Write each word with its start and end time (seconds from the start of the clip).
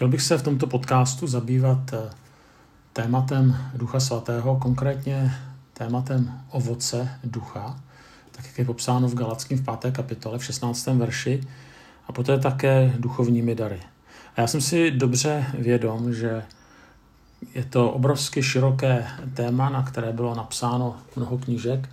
Chtěl 0.00 0.08
bych 0.08 0.22
se 0.22 0.38
v 0.38 0.42
tomto 0.42 0.66
podcastu 0.66 1.26
zabývat 1.26 1.92
eh, 1.92 2.10
tématem 2.92 3.56
Ducha 3.74 4.00
Svatého, 4.00 4.56
konkrétně 4.56 5.34
tématem 5.72 6.40
ovoce 6.50 7.10
ducha, 7.24 7.80
tak 8.32 8.46
jak 8.46 8.58
je 8.58 8.64
popsáno 8.64 9.08
v 9.08 9.14
Galackém 9.14 9.58
v 9.58 9.64
5. 9.80 9.94
kapitole 9.94 10.38
v 10.38 10.44
16. 10.44 10.86
verši, 10.86 11.40
a 12.06 12.12
poté 12.12 12.38
také 12.38 12.94
duchovními 12.98 13.54
dary. 13.54 13.80
A 14.36 14.40
já 14.40 14.46
jsem 14.46 14.60
si 14.60 14.90
dobře 14.90 15.46
vědom, 15.58 16.12
že 16.12 16.42
je 17.54 17.64
to 17.64 17.90
obrovsky 17.90 18.42
široké 18.42 19.06
téma, 19.34 19.68
na 19.68 19.82
které 19.82 20.12
bylo 20.12 20.34
napsáno 20.34 20.96
mnoho 21.16 21.38
knížek 21.38 21.88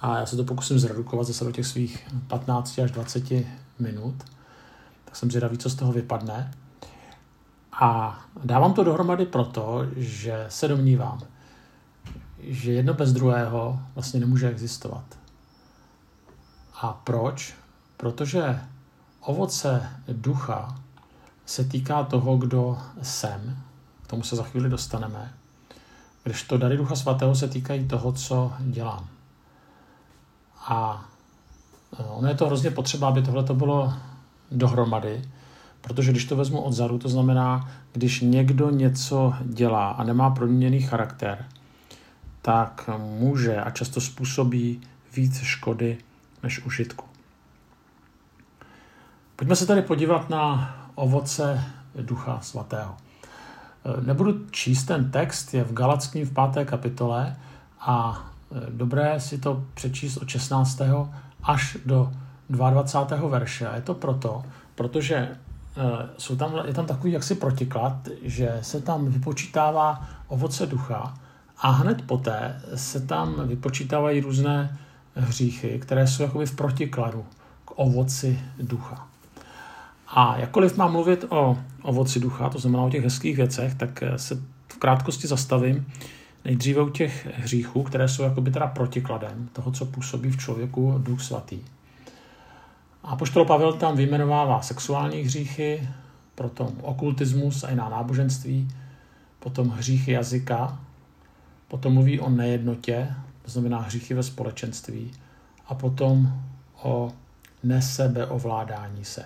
a 0.00 0.18
já 0.18 0.26
se 0.26 0.36
to 0.36 0.44
pokusím 0.44 0.78
zredukovat 0.78 1.26
zase 1.26 1.44
do 1.44 1.52
těch 1.52 1.66
svých 1.66 2.06
15 2.26 2.78
až 2.78 2.90
20 2.90 3.24
minut. 3.78 4.14
Tak 5.04 5.16
jsem 5.16 5.30
zvědavý, 5.30 5.58
co 5.58 5.70
z 5.70 5.74
toho 5.74 5.92
vypadne. 5.92 6.50
A 7.80 8.18
dávám 8.44 8.74
to 8.74 8.84
dohromady 8.84 9.26
proto, 9.26 9.86
že 9.96 10.46
se 10.48 10.68
domnívám, 10.68 11.20
že 12.40 12.72
jedno 12.72 12.94
bez 12.94 13.12
druhého 13.12 13.80
vlastně 13.94 14.20
nemůže 14.20 14.48
existovat. 14.48 15.04
A 16.80 16.92
proč? 17.04 17.54
Protože 17.96 18.60
ovoce 19.20 19.88
ducha 20.08 20.78
se 21.46 21.64
týká 21.64 22.04
toho, 22.04 22.36
kdo 22.36 22.78
jsem, 23.02 23.56
k 24.02 24.06
tomu 24.06 24.22
se 24.22 24.36
za 24.36 24.42
chvíli 24.42 24.68
dostaneme, 24.68 25.34
když 26.22 26.42
to 26.42 26.58
dary 26.58 26.76
Ducha 26.76 26.96
Svatého 26.96 27.34
se 27.34 27.48
týkají 27.48 27.88
toho, 27.88 28.12
co 28.12 28.52
dělám. 28.60 29.06
A 30.58 31.04
ono 32.08 32.28
je 32.28 32.34
to 32.34 32.46
hrozně 32.46 32.70
potřeba, 32.70 33.08
aby 33.08 33.22
tohle 33.22 33.44
to 33.44 33.54
bylo 33.54 33.94
dohromady, 34.50 35.28
protože 35.86 36.10
když 36.10 36.24
to 36.24 36.36
vezmu 36.36 36.60
odzadu, 36.60 36.98
to 36.98 37.08
znamená, 37.08 37.70
když 37.92 38.20
někdo 38.20 38.70
něco 38.70 39.34
dělá 39.44 39.90
a 39.90 40.04
nemá 40.04 40.30
proměněný 40.30 40.82
charakter, 40.82 41.44
tak 42.42 42.90
může 42.98 43.60
a 43.60 43.70
často 43.70 44.00
způsobí 44.00 44.80
víc 45.16 45.40
škody 45.40 45.98
než 46.42 46.64
užitku. 46.64 47.04
Pojďme 49.36 49.56
se 49.56 49.66
tady 49.66 49.82
podívat 49.82 50.30
na 50.30 50.74
ovoce 50.94 51.64
Ducha 52.02 52.40
Svatého. 52.40 52.96
Nebudu 54.06 54.46
číst 54.50 54.84
ten 54.84 55.10
text, 55.10 55.54
je 55.54 55.64
v 55.64 55.72
Galackým 55.72 56.26
v 56.26 56.32
páté 56.32 56.64
kapitole 56.64 57.36
a 57.80 58.26
dobré 58.70 59.20
si 59.20 59.38
to 59.38 59.64
přečíst 59.74 60.16
od 60.16 60.28
16. 60.28 60.80
až 61.42 61.76
do 61.86 62.12
22. 62.50 63.28
verše. 63.28 63.68
A 63.68 63.76
je 63.76 63.82
to 63.82 63.94
proto, 63.94 64.44
protože 64.74 65.36
jsou 66.18 66.36
tam, 66.36 66.62
je 66.66 66.74
tam 66.74 66.86
takový 66.86 67.12
jaksi 67.12 67.34
protiklad, 67.34 68.08
že 68.22 68.58
se 68.62 68.80
tam 68.80 69.08
vypočítává 69.08 70.08
ovoce 70.28 70.66
ducha 70.66 71.14
a 71.58 71.70
hned 71.70 72.02
poté 72.02 72.62
se 72.74 73.00
tam 73.00 73.48
vypočítávají 73.48 74.20
různé 74.20 74.78
hříchy, 75.14 75.78
které 75.78 76.06
jsou 76.06 76.22
jakoby 76.22 76.46
v 76.46 76.56
protikladu 76.56 77.24
k 77.64 77.70
ovoci 77.74 78.40
ducha. 78.60 79.08
A 80.08 80.36
jakkoliv 80.38 80.76
mám 80.76 80.92
mluvit 80.92 81.24
o 81.28 81.58
ovoci 81.82 82.20
ducha, 82.20 82.48
to 82.48 82.58
znamená 82.58 82.82
o 82.82 82.90
těch 82.90 83.04
hezkých 83.04 83.36
věcech, 83.36 83.74
tak 83.74 84.02
se 84.16 84.34
v 84.68 84.76
krátkosti 84.78 85.26
zastavím 85.26 85.86
nejdříve 86.44 86.82
u 86.82 86.88
těch 86.88 87.28
hříchů, 87.34 87.82
které 87.82 88.08
jsou 88.08 88.22
jakoby 88.22 88.50
teda 88.50 88.66
protikladem 88.66 89.48
toho, 89.52 89.72
co 89.72 89.86
působí 89.86 90.30
v 90.30 90.36
člověku 90.36 90.94
duch 90.98 91.22
svatý. 91.22 91.60
A 93.06 93.16
poštol 93.16 93.44
Pavel 93.44 93.72
tam 93.72 93.96
vyjmenovává 93.96 94.62
sexuální 94.62 95.20
hříchy, 95.20 95.88
potom 96.34 96.68
okultismus 96.82 97.64
a 97.64 97.70
jiná 97.70 97.88
náboženství, 97.88 98.68
potom 99.38 99.68
hříchy 99.68 100.12
jazyka, 100.12 100.80
potom 101.68 101.94
mluví 101.94 102.20
o 102.20 102.30
nejednotě, 102.30 103.08
to 103.42 103.50
znamená 103.50 103.78
hříchy 103.78 104.14
ve 104.14 104.22
společenství, 104.22 105.10
a 105.68 105.74
potom 105.74 106.42
o 106.82 107.12
nesebeovládání 107.62 109.04
se. 109.04 109.24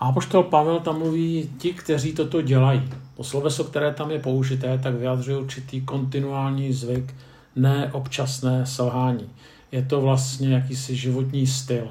A 0.00 0.12
poštol 0.12 0.42
Pavel 0.42 0.80
tam 0.80 0.98
mluví 0.98 1.50
ti, 1.58 1.72
kteří 1.72 2.12
toto 2.12 2.42
dělají. 2.42 2.90
To 3.16 3.24
sloveso, 3.24 3.64
které 3.64 3.94
tam 3.94 4.10
je 4.10 4.18
použité, 4.18 4.78
tak 4.78 4.94
vyjadřuje 4.94 5.38
určitý 5.38 5.80
kontinuální 5.80 6.72
zvyk, 6.72 7.14
ne 7.56 7.92
občasné 7.92 8.66
selhání. 8.66 9.30
Je 9.72 9.82
to 9.82 10.00
vlastně 10.00 10.54
jakýsi 10.54 10.96
životní 10.96 11.46
styl. 11.46 11.88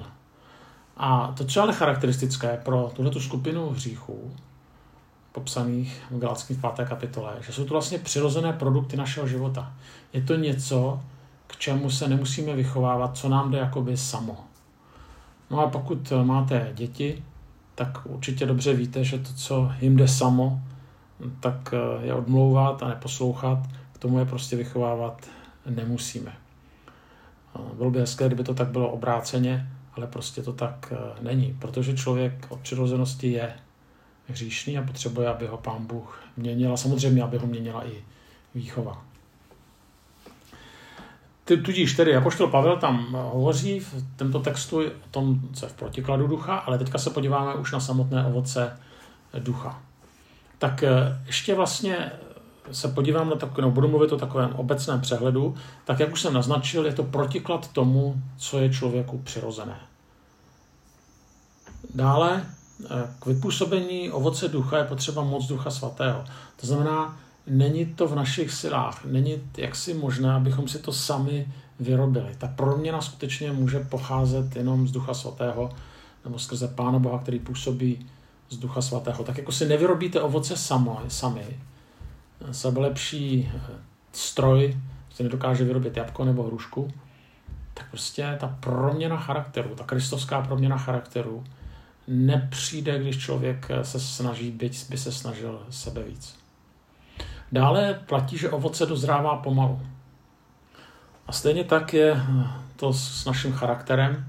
A 0.97 1.34
to, 1.38 1.45
co 1.45 1.59
je 1.59 1.63
ale 1.63 1.73
charakteristické 1.73 2.59
pro 2.66 2.91
tuto 2.95 3.19
skupinu 3.19 3.69
hříchů, 3.69 4.31
popsaných 5.31 6.01
v 6.12 6.19
Galackém 6.19 6.57
5. 6.75 6.88
kapitole, 6.88 7.35
že 7.47 7.53
jsou 7.53 7.63
to 7.63 7.73
vlastně 7.73 8.00
přirozené 8.00 8.53
produkty 8.53 8.97
našeho 8.97 9.28
života. 9.28 9.73
Je 10.13 10.22
to 10.22 10.35
něco, 10.35 11.00
k 11.47 11.57
čemu 11.57 11.91
se 11.91 12.07
nemusíme 12.07 12.56
vychovávat, 12.56 13.17
co 13.17 13.29
nám 13.29 13.51
jde 13.51 13.57
jakoby 13.57 13.97
samo. 13.97 14.38
No 15.50 15.59
a 15.59 15.67
pokud 15.67 16.13
máte 16.23 16.72
děti, 16.73 17.23
tak 17.75 17.97
určitě 18.06 18.46
dobře 18.46 18.73
víte, 18.73 19.03
že 19.03 19.17
to, 19.17 19.34
co 19.34 19.72
jim 19.81 19.97
jde 19.97 20.07
samo, 20.07 20.61
tak 21.40 21.73
je 22.01 22.13
odmlouvat 22.13 22.84
a 22.84 22.88
neposlouchat, 22.88 23.59
k 23.94 23.97
tomu 23.97 24.19
je 24.19 24.25
prostě 24.25 24.56
vychovávat 24.56 25.28
nemusíme. 25.66 26.34
Eh, 27.55 27.75
bylo 27.75 27.91
by 27.91 27.99
hezké, 27.99 28.27
kdyby 28.27 28.43
to 28.43 28.53
tak 28.53 28.67
bylo 28.67 28.89
obráceně, 28.89 29.69
ale 29.93 30.07
prostě 30.07 30.41
to 30.41 30.53
tak 30.53 30.93
eh, 30.95 31.23
není, 31.23 31.57
protože 31.59 31.97
člověk 31.97 32.45
od 32.49 32.59
přirozenosti 32.59 33.31
je 33.31 33.53
hříšný 34.27 34.77
a 34.77 34.83
potřebuje, 34.83 35.27
aby 35.27 35.47
ho 35.47 35.57
pán 35.57 35.85
Bůh 35.85 36.23
měnil 36.37 36.73
a 36.73 36.77
samozřejmě, 36.77 37.23
aby 37.23 37.37
ho 37.37 37.47
měnila 37.47 37.87
i 37.87 38.03
výchova. 38.55 39.03
Tudíž 41.45 41.93
tedy 41.93 42.15
Apoštol 42.15 42.47
Pavel 42.47 42.77
tam 42.77 43.13
hovoří 43.13 43.79
v 43.79 44.05
tomto 44.16 44.39
textu 44.39 44.79
o 44.81 45.09
tom, 45.11 45.39
co 45.53 45.66
je 45.66 45.69
v 45.69 45.73
protikladu 45.73 46.27
ducha, 46.27 46.55
ale 46.57 46.77
teďka 46.77 46.97
se 46.97 47.09
podíváme 47.09 47.55
už 47.55 47.71
na 47.71 47.79
samotné 47.79 48.25
ovoce 48.25 48.79
ducha. 49.39 49.81
Tak 50.57 50.83
eh, 50.83 51.21
ještě 51.25 51.55
vlastně 51.55 52.11
se 52.72 52.88
podívám 52.88 53.30
na 53.30 53.35
takovou, 53.35 53.62
no, 53.62 53.72
budu 53.72 53.88
mluvit 53.88 54.12
o 54.12 54.18
takovém 54.18 54.53
obecném 54.56 55.02
přehledu, 55.02 55.56
tak 55.85 56.00
jak 56.00 56.13
už 56.13 56.22
jsem 56.22 56.34
naznačil, 56.34 56.85
je 56.85 56.94
to 56.94 57.03
protiklad 57.03 57.74
tomu, 57.74 58.16
co 58.38 58.59
je 58.59 58.74
člověku 58.74 59.18
přirozené. 59.18 59.80
Dále 61.96 62.46
eh, 62.84 62.88
k 63.19 63.25
vypůsobení 63.25 64.12
ovoce 64.12 64.47
ducha 64.47 64.78
je 64.78 64.84
potřeba 64.84 65.24
moc 65.24 65.47
ducha 65.47 65.69
svatého. 65.69 66.25
To 66.62 66.68
znamená, 66.68 67.19
není 67.47 67.85
to 67.85 68.08
v 68.08 68.16
našich 68.16 68.52
silách, 68.52 69.06
není 69.06 69.41
jaksi 69.58 69.94
možné, 69.94 70.34
abychom 70.34 70.68
si 70.68 70.79
to 70.79 70.91
sami 70.91 71.47
vyrobili. 71.79 72.35
Ta 72.38 72.47
proměna 72.47 73.02
skutečně 73.02 73.52
může 73.52 73.79
pocházet 73.79 74.56
jenom 74.56 74.88
z 74.88 74.91
Ducha 74.91 75.13
Svatého 75.13 75.69
nebo 76.25 76.40
skrze 76.40 76.68
Pána 76.68 77.00
Boha, 77.00 77.19
který 77.19 77.40
působí 77.40 78.06
z 78.50 78.58
Ducha 78.58 78.81
Svatého. 78.81 79.24
Tak 79.24 79.38
jako 79.38 79.52
si 79.52 79.68
nevyrobíte 79.68 80.22
ovoce 80.22 80.58
samo, 80.58 81.02
sami, 81.08 81.59
sebe 82.51 82.79
lepší 82.79 83.51
eh, 83.55 83.61
stroj, 84.13 84.77
se 85.11 85.23
nedokáže 85.23 85.63
vyrobit 85.63 85.97
jabko 85.97 86.25
nebo 86.25 86.44
hrušku, 86.44 86.94
tak 87.73 87.89
prostě 87.89 88.38
ta 88.39 88.57
proměna 88.59 89.17
charakteru, 89.17 89.75
ta 89.75 89.83
kristovská 89.83 90.41
proměna 90.41 90.78
charakteru 90.78 91.44
nepřijde, 92.07 92.99
když 92.99 93.17
člověk 93.17 93.67
eh, 93.69 93.83
se 93.83 93.99
snaží, 93.99 94.51
byť 94.51 94.89
by 94.89 94.97
se 94.97 95.11
snažil 95.11 95.61
sebe 95.69 96.03
víc. 96.03 96.39
Dále 97.51 97.94
platí, 97.94 98.38
že 98.38 98.49
ovoce 98.49 98.85
dozrává 98.85 99.38
pomalu. 99.38 99.81
A 101.28 101.31
stejně 101.31 101.63
tak 101.63 101.94
je 101.94 102.22
to 102.75 102.94
s 102.94 103.25
naším 103.25 103.53
charakterem, 103.53 104.25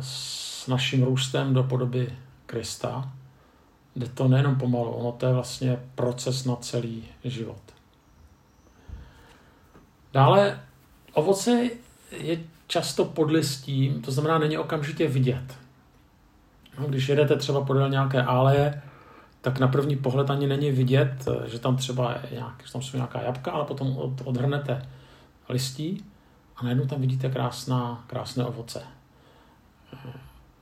s 0.00 0.66
naším 0.66 1.04
růstem 1.04 1.54
do 1.54 1.62
podoby 1.62 2.16
Krista. 2.46 3.12
Jde 3.96 4.08
to 4.08 4.28
nejenom 4.28 4.56
pomalu, 4.56 4.90
ono 4.90 5.12
to 5.12 5.26
je 5.26 5.32
vlastně 5.32 5.78
proces 5.94 6.44
na 6.44 6.56
celý 6.56 7.04
život. 7.24 7.60
Dále 10.12 10.60
ovoce 11.12 11.70
je 12.10 12.38
často 12.66 13.04
pod 13.04 13.30
listím, 13.30 14.02
to 14.02 14.12
znamená, 14.12 14.38
není 14.38 14.58
okamžitě 14.58 15.08
vidět. 15.08 15.58
No, 16.78 16.86
když 16.86 17.08
jedete 17.08 17.36
třeba 17.36 17.64
podél 17.64 17.90
nějaké 17.90 18.22
áleje, 18.22 18.82
tak 19.40 19.58
na 19.58 19.68
první 19.68 19.96
pohled 19.96 20.30
ani 20.30 20.46
není 20.46 20.70
vidět, 20.70 21.28
že 21.46 21.58
tam 21.58 21.76
třeba 21.76 22.12
je 22.12 22.20
nějak, 22.32 22.62
že 22.66 22.72
tam 22.72 22.82
jsou 22.82 22.96
nějaká 22.96 23.22
jabka, 23.22 23.50
ale 23.50 23.64
potom 23.64 23.96
od, 23.98 24.12
odhrnete 24.24 24.88
listí 25.48 26.04
a 26.56 26.64
najednou 26.64 26.86
tam 26.86 27.00
vidíte 27.00 27.30
krásná, 27.30 28.04
krásné 28.06 28.44
ovoce. 28.44 28.82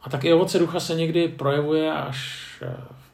A 0.03 0.11
taky 0.11 0.33
ovoce 0.33 0.59
ducha 0.59 0.81
se 0.81 0.95
někdy 0.95 1.29
projevuje 1.29 1.93
až 1.93 2.63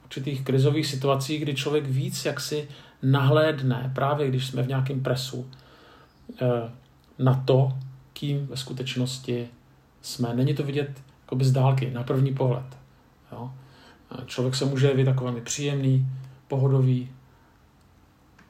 určitých 0.08 0.44
krizových 0.44 0.86
situacích, 0.86 1.42
kdy 1.42 1.54
člověk 1.54 1.86
víc 1.86 2.24
jaksi 2.24 2.68
nahlédne, 3.02 3.90
právě 3.94 4.28
když 4.28 4.46
jsme 4.46 4.62
v 4.62 4.68
nějakém 4.68 5.02
presu, 5.02 5.50
eh, 6.42 6.70
na 7.18 7.34
to, 7.34 7.72
kým 8.12 8.46
ve 8.46 8.56
skutečnosti 8.56 9.48
jsme. 10.02 10.34
Není 10.34 10.54
to 10.54 10.62
vidět 10.62 11.02
jako 11.22 11.44
z 11.44 11.52
dálky, 11.52 11.90
na 11.90 12.02
první 12.02 12.34
pohled. 12.34 12.76
Jo? 13.32 13.52
Člověk 14.26 14.54
se 14.54 14.64
může 14.64 14.86
jevit 14.86 15.04
takový 15.04 15.40
příjemný, 15.40 16.06
pohodový, 16.48 17.10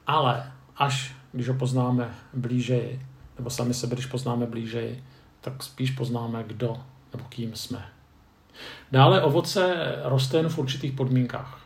ale 0.07 0.51
až 0.77 1.15
když 1.31 1.47
ho 1.47 1.53
poznáme 1.53 2.09
blížeji, 2.33 3.01
nebo 3.37 3.49
sami 3.49 3.73
sebe, 3.73 3.95
když 3.95 4.05
poznáme 4.05 4.45
blížeji, 4.45 5.03
tak 5.41 5.63
spíš 5.63 5.91
poznáme, 5.91 6.43
kdo 6.47 6.77
nebo 7.13 7.25
kým 7.29 7.55
jsme. 7.55 7.98
Dále 8.91 9.21
ovoce 9.21 9.75
roste 10.03 10.37
jen 10.37 10.49
v 10.49 10.57
určitých 10.57 10.91
podmínkách. 10.91 11.59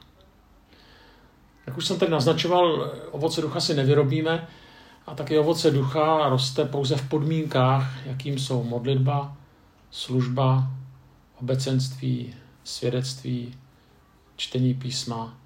Jak 1.67 1.77
už 1.77 1.85
jsem 1.85 1.99
tady 1.99 2.11
naznačoval, 2.11 2.91
ovoce 3.11 3.41
ducha 3.41 3.59
si 3.59 3.73
nevyrobíme 3.73 4.47
a 5.07 5.15
taky 5.15 5.39
ovoce 5.39 5.71
ducha 5.71 6.29
roste 6.29 6.65
pouze 6.65 6.95
v 6.95 7.09
podmínkách, 7.09 8.05
jakým 8.05 8.39
jsou 8.39 8.63
modlitba, 8.63 9.37
služba, 9.91 10.71
obecenství, 11.41 12.35
svědectví, 12.63 13.55
čtení 14.35 14.73
písma 14.73 15.37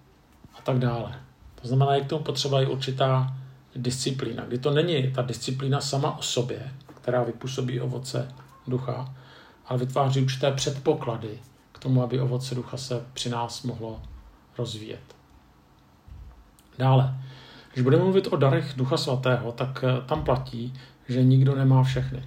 a 0.57 0.61
tak 0.61 0.79
dále. 0.79 1.19
To 1.61 1.67
znamená, 1.67 1.95
jak 1.95 2.07
tomu 2.07 2.23
potřeba 2.23 2.59
je 2.59 2.67
určitá 2.67 3.37
disciplína, 3.75 4.45
kdy 4.45 4.57
to 4.57 4.71
není 4.71 5.11
ta 5.13 5.21
disciplína 5.21 5.81
sama 5.81 6.17
o 6.17 6.21
sobě, 6.21 6.71
která 7.01 7.23
vypůsobí 7.23 7.81
ovoce 7.81 8.31
ducha, 8.67 9.15
ale 9.67 9.79
vytváří 9.79 10.21
určité 10.21 10.51
předpoklady 10.51 11.39
k 11.71 11.79
tomu, 11.79 12.03
aby 12.03 12.19
ovoce 12.19 12.55
ducha 12.55 12.77
se 12.77 13.05
při 13.13 13.29
nás 13.29 13.63
mohlo 13.63 14.01
rozvíjet. 14.57 15.15
Dále, 16.77 17.17
když 17.73 17.83
budeme 17.83 18.03
mluvit 18.03 18.27
o 18.27 18.35
darech 18.35 18.73
Ducha 18.77 18.97
Svatého, 18.97 19.51
tak 19.51 19.83
eh, 19.83 20.01
tam 20.05 20.23
platí, 20.23 20.73
že 21.07 21.23
nikdo 21.23 21.55
nemá 21.55 21.83
všechny. 21.83 22.23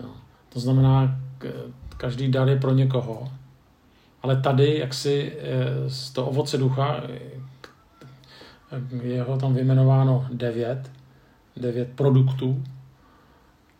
Jo. 0.00 0.08
To 0.48 0.60
znamená, 0.60 1.20
každý 1.96 2.28
dar 2.28 2.48
je 2.48 2.60
pro 2.60 2.72
někoho, 2.72 3.32
ale 4.22 4.40
tady, 4.40 4.78
jak 4.78 4.94
si 4.94 5.32
eh, 5.38 5.90
z 5.90 6.10
toho 6.10 6.30
ovoce 6.30 6.58
ducha, 6.58 6.96
eh, 6.96 7.20
je 9.02 9.22
ho 9.22 9.38
tam 9.38 9.54
vyjmenováno 9.54 10.26
devět, 10.32 10.90
devět 11.56 11.88
produktů, 11.94 12.64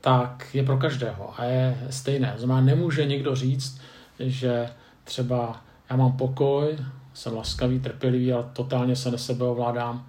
tak 0.03 0.55
je 0.55 0.63
pro 0.63 0.77
každého 0.77 1.41
a 1.41 1.45
je 1.45 1.87
stejné. 1.91 2.35
Znamená, 2.37 2.61
nemůže 2.61 3.05
někdo 3.05 3.35
říct, 3.37 3.81
že 4.19 4.69
třeba 5.05 5.63
já 5.91 5.97
mám 5.97 6.17
pokoj, 6.17 6.79
jsem 7.15 7.37
laskavý, 7.37 7.81
trpělivý, 7.81 8.33
ale 8.33 8.51
totálně 8.53 8.97
se 8.97 9.11
nesebeovládám 9.11 10.07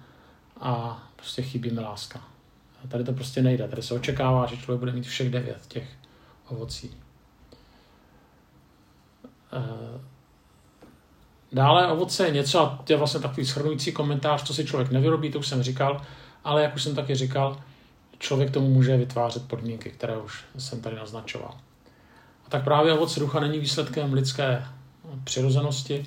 a 0.60 1.02
prostě 1.16 1.42
chybí 1.42 1.70
mi 1.70 1.80
láska. 1.80 2.20
A 2.84 2.88
tady 2.88 3.04
to 3.04 3.12
prostě 3.12 3.42
nejde. 3.42 3.68
Tady 3.68 3.82
se 3.82 3.94
očekává, 3.94 4.46
že 4.46 4.56
člověk 4.56 4.80
bude 4.80 4.92
mít 4.92 5.06
všech 5.06 5.30
devět 5.30 5.66
těch 5.68 5.88
ovocí. 6.48 6.90
Eh, 9.52 10.00
dále 11.52 11.88
ovoce 11.88 12.26
je 12.26 12.32
něco, 12.32 12.60
a 12.60 12.82
to 12.84 12.92
je 12.92 12.96
vlastně 12.96 13.20
takový 13.20 13.44
shrnující 13.46 13.92
komentář, 13.92 14.42
co 14.42 14.54
si 14.54 14.64
člověk 14.64 14.90
nevyrobí, 14.90 15.30
to 15.30 15.38
už 15.38 15.48
jsem 15.48 15.62
říkal, 15.62 16.02
ale 16.44 16.62
jak 16.62 16.74
už 16.74 16.82
jsem 16.82 16.94
taky 16.94 17.14
říkal, 17.14 17.60
člověk 18.18 18.50
tomu 18.50 18.68
může 18.68 18.96
vytvářet 18.96 19.48
podmínky, 19.48 19.90
které 19.90 20.16
už 20.16 20.44
jsem 20.58 20.80
tady 20.80 20.96
naznačoval. 20.96 21.54
A 22.46 22.50
tak 22.50 22.64
právě 22.64 22.92
ovoce 22.92 23.20
ducha 23.20 23.40
není 23.40 23.58
výsledkem 23.58 24.12
lidské 24.12 24.66
přirozenosti, 25.24 26.06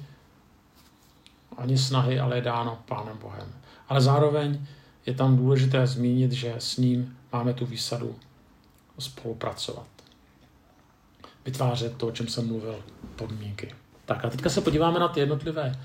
ani 1.57 1.77
snahy, 1.77 2.19
ale 2.19 2.35
je 2.35 2.41
dáno 2.41 2.79
Pánem 2.85 3.17
Bohem. 3.17 3.47
Ale 3.89 4.01
zároveň 4.01 4.65
je 5.05 5.13
tam 5.13 5.37
důležité 5.37 5.87
zmínit, 5.87 6.31
že 6.31 6.55
s 6.57 6.77
ním 6.77 7.17
máme 7.33 7.53
tu 7.53 7.65
výsadu 7.65 8.15
spolupracovat. 8.99 9.87
Vytvářet 11.45 11.97
to, 11.97 12.07
o 12.07 12.11
čem 12.11 12.27
jsem 12.27 12.47
mluvil, 12.47 12.75
podmínky. 13.15 13.75
Tak 14.05 14.25
a 14.25 14.29
teďka 14.29 14.49
se 14.49 14.61
podíváme 14.61 14.99
na 14.99 15.07
ty 15.07 15.19
jednotlivé 15.19 15.79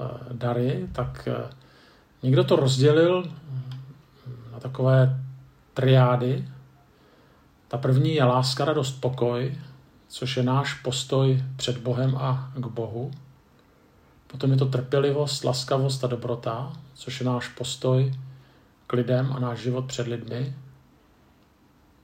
uh, 0.00 0.36
dary. 0.36 0.88
Tak 0.92 1.28
uh, 1.44 1.50
někdo 2.22 2.44
to 2.44 2.56
rozdělil 2.56 3.32
na 4.52 4.60
takové 4.60 5.21
triády. 5.74 6.48
Ta 7.68 7.78
první 7.78 8.14
je 8.14 8.24
láska, 8.24 8.64
radost, 8.64 9.00
pokoj, 9.00 9.58
což 10.08 10.36
je 10.36 10.42
náš 10.42 10.74
postoj 10.74 11.44
před 11.56 11.78
Bohem 11.78 12.16
a 12.16 12.52
k 12.54 12.66
Bohu. 12.66 13.10
Potom 14.26 14.50
je 14.50 14.56
to 14.56 14.66
trpělivost, 14.66 15.44
laskavost 15.44 16.04
a 16.04 16.06
dobrota, 16.06 16.72
což 16.94 17.20
je 17.20 17.26
náš 17.26 17.48
postoj 17.48 18.14
k 18.86 18.92
lidem 18.92 19.32
a 19.32 19.38
náš 19.38 19.58
život 19.58 19.84
před 19.84 20.06
lidmi. 20.06 20.56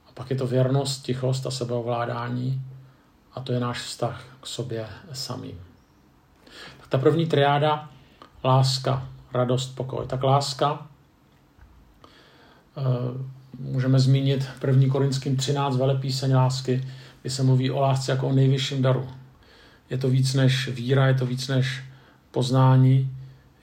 A 0.07 0.11
pak 0.13 0.29
je 0.29 0.35
to 0.35 0.47
věrnost, 0.47 1.03
tichost 1.03 1.45
a 1.45 1.51
sebeovládání 1.51 2.61
a 3.33 3.39
to 3.39 3.51
je 3.53 3.59
náš 3.59 3.81
vztah 3.81 4.23
k 4.41 4.47
sobě 4.47 4.87
samým. 5.13 5.59
Tak 6.79 6.87
ta 6.89 6.97
první 6.97 7.25
triáda, 7.25 7.89
láska, 8.43 9.07
radost, 9.33 9.75
pokoj. 9.75 10.07
Tak 10.07 10.23
láska, 10.23 10.87
eh, 12.77 13.38
můžeme 13.59 13.99
zmínit 13.99 14.47
1. 14.67 14.87
Korinským 14.91 15.37
13 15.37 15.77
velepíseň 15.77 16.35
lásky, 16.35 16.87
kdy 17.21 17.29
se 17.29 17.43
mluví 17.43 17.71
o 17.71 17.79
lásce 17.79 18.11
jako 18.11 18.27
o 18.27 18.33
nejvyšším 18.33 18.81
daru. 18.81 19.07
Je 19.89 19.97
to 19.97 20.09
víc 20.09 20.33
než 20.33 20.69
víra, 20.69 21.07
je 21.07 21.13
to 21.13 21.25
víc 21.25 21.47
než 21.47 21.83
poznání, 22.31 23.11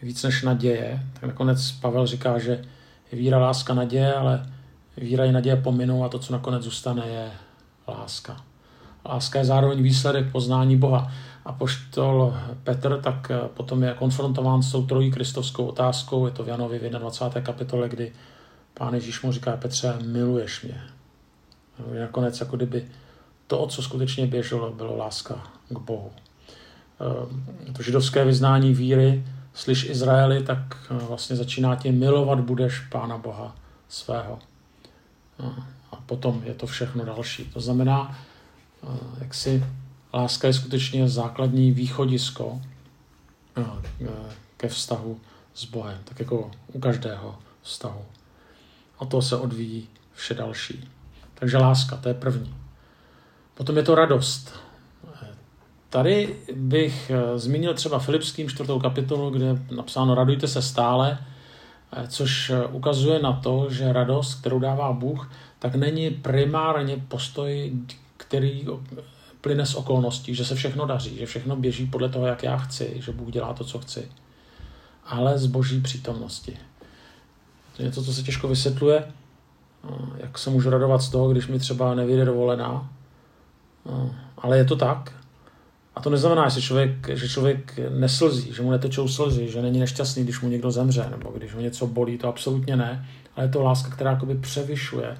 víc 0.02 0.22
než 0.22 0.42
naděje. 0.42 1.02
Tak 1.12 1.22
nakonec 1.22 1.72
Pavel 1.72 2.06
říká, 2.06 2.38
že 2.38 2.64
je 3.12 3.18
víra, 3.18 3.38
láska, 3.38 3.74
naděje, 3.74 4.14
ale 4.14 4.46
víra 4.96 5.24
i 5.24 5.32
naděje 5.32 5.56
pominou 5.56 6.04
a 6.04 6.08
to, 6.08 6.18
co 6.18 6.32
nakonec 6.32 6.62
zůstane, 6.62 7.06
je 7.06 7.30
láska. 7.88 8.36
Láska 9.08 9.38
je 9.38 9.44
zároveň 9.44 9.82
výsledek 9.82 10.32
poznání 10.32 10.76
Boha. 10.76 11.12
A 11.44 11.52
poštol 11.52 12.34
Petr 12.64 13.00
tak 13.02 13.30
eh, 13.30 13.48
potom 13.54 13.82
je 13.82 13.94
konfrontován 13.94 14.62
s 14.62 14.72
tou 14.72 14.86
trojí 14.86 15.10
kristovskou 15.10 15.66
otázkou, 15.66 16.26
je 16.26 16.32
to 16.32 16.44
v 16.44 16.48
Janovi 16.48 16.78
v 16.78 16.82
21. 16.82 17.40
kapitole, 17.40 17.88
kdy 17.88 18.12
pán 18.78 18.94
Ježíš 18.94 19.22
mu 19.22 19.32
říká, 19.32 19.56
Petře, 19.56 19.94
miluješ 20.04 20.62
mě. 20.62 20.82
Nakonec 22.00 22.40
jako 22.40 22.56
kdyby 22.56 22.88
to, 23.46 23.58
o 23.58 23.66
co 23.66 23.82
skutečně 23.82 24.26
běželo, 24.26 24.72
bylo 24.72 24.96
láska 24.96 25.52
k 25.68 25.78
Bohu. 25.78 26.10
Eh, 27.00 27.72
to 27.72 27.82
židovské 27.82 28.24
vyznání 28.24 28.74
víry, 28.74 29.24
slyš 29.54 29.84
Izraeli, 29.84 30.42
tak 30.42 30.58
eh, 30.90 30.94
vlastně 30.94 31.36
začíná 31.36 31.76
tím 31.76 31.98
milovat 31.98 32.40
budeš 32.40 32.80
Pána 32.80 33.18
Boha 33.18 33.56
svého. 33.88 34.38
Eh, 35.40 35.62
a 35.92 35.96
potom 35.96 36.42
je 36.44 36.54
to 36.54 36.66
všechno 36.66 37.04
další. 37.04 37.44
To 37.44 37.60
znamená, 37.60 38.18
jak 39.18 39.34
si 39.34 39.64
láska 40.14 40.46
je 40.46 40.54
skutečně 40.54 41.08
základní 41.08 41.72
východisko 41.72 42.60
ke 44.56 44.68
vztahu 44.68 45.20
s 45.54 45.64
Bohem, 45.64 45.98
tak 46.04 46.18
jako 46.20 46.50
u 46.72 46.78
každého 46.78 47.38
vztahu. 47.62 48.04
A 48.98 49.04
to 49.04 49.22
se 49.22 49.36
odvíjí 49.36 49.88
vše 50.14 50.34
další. 50.34 50.88
Takže 51.34 51.58
láska, 51.58 51.96
to 51.96 52.08
je 52.08 52.14
první. 52.14 52.54
Potom 53.54 53.76
je 53.76 53.82
to 53.82 53.94
radost. 53.94 54.66
Tady 55.90 56.36
bych 56.54 57.10
eh, 57.10 57.38
zmínil 57.38 57.74
třeba 57.74 57.98
Filipským 57.98 58.48
čtvrtou 58.48 58.80
kapitolu, 58.80 59.30
kde 59.30 59.46
je 59.46 59.62
napsáno 59.76 60.14
radujte 60.14 60.48
se 60.48 60.62
stále, 60.62 61.18
eh, 61.92 62.08
což 62.08 62.50
eh, 62.50 62.66
ukazuje 62.66 63.22
na 63.22 63.32
to, 63.32 63.66
že 63.70 63.92
radost, 63.92 64.34
kterou 64.34 64.58
dává 64.58 64.92
Bůh, 64.92 65.30
tak 65.58 65.74
není 65.74 66.10
primárně 66.10 66.96
postoj, 67.08 67.72
který 68.16 68.66
plyne 69.40 69.66
z 69.66 69.74
okolností, 69.74 70.34
že 70.34 70.44
se 70.44 70.54
všechno 70.54 70.86
daří, 70.86 71.16
že 71.18 71.26
všechno 71.26 71.56
běží 71.56 71.86
podle 71.86 72.08
toho, 72.08 72.26
jak 72.26 72.42
já 72.42 72.56
chci, 72.56 72.96
že 73.00 73.12
Bůh 73.12 73.30
dělá 73.30 73.52
to, 73.52 73.64
co 73.64 73.78
chci, 73.78 74.08
ale 75.04 75.38
z 75.38 75.46
boží 75.46 75.80
přítomnosti. 75.80 76.56
To 77.76 77.82
je 77.82 77.86
něco, 77.86 78.04
co 78.04 78.12
se 78.12 78.22
těžko 78.22 78.48
vysvětluje, 78.48 79.04
jak 80.16 80.38
se 80.38 80.50
můžu 80.50 80.70
radovat 80.70 81.02
z 81.02 81.08
toho, 81.08 81.28
když 81.28 81.46
mi 81.46 81.58
třeba 81.58 81.94
nevyjde 81.94 82.24
dovolená, 82.24 82.90
ale 84.38 84.58
je 84.58 84.64
to 84.64 84.76
tak. 84.76 85.12
A 85.94 86.00
to 86.00 86.10
neznamená, 86.10 86.48
že 86.48 86.62
člověk, 86.62 87.08
že 87.08 87.28
člověk 87.28 87.78
neslzí, 87.98 88.52
že 88.52 88.62
mu 88.62 88.70
netečou 88.70 89.08
slzy, 89.08 89.48
že 89.48 89.62
není 89.62 89.80
nešťastný, 89.80 90.24
když 90.24 90.40
mu 90.40 90.48
někdo 90.48 90.70
zemře, 90.70 91.08
nebo 91.10 91.30
když 91.30 91.54
ho 91.54 91.60
něco 91.60 91.86
bolí, 91.86 92.18
to 92.18 92.28
absolutně 92.28 92.76
ne. 92.76 93.08
Ale 93.36 93.46
je 93.46 93.50
to 93.50 93.62
láska, 93.62 93.90
která 93.90 94.10
jakoby 94.10 94.34
převyšuje 94.34 95.16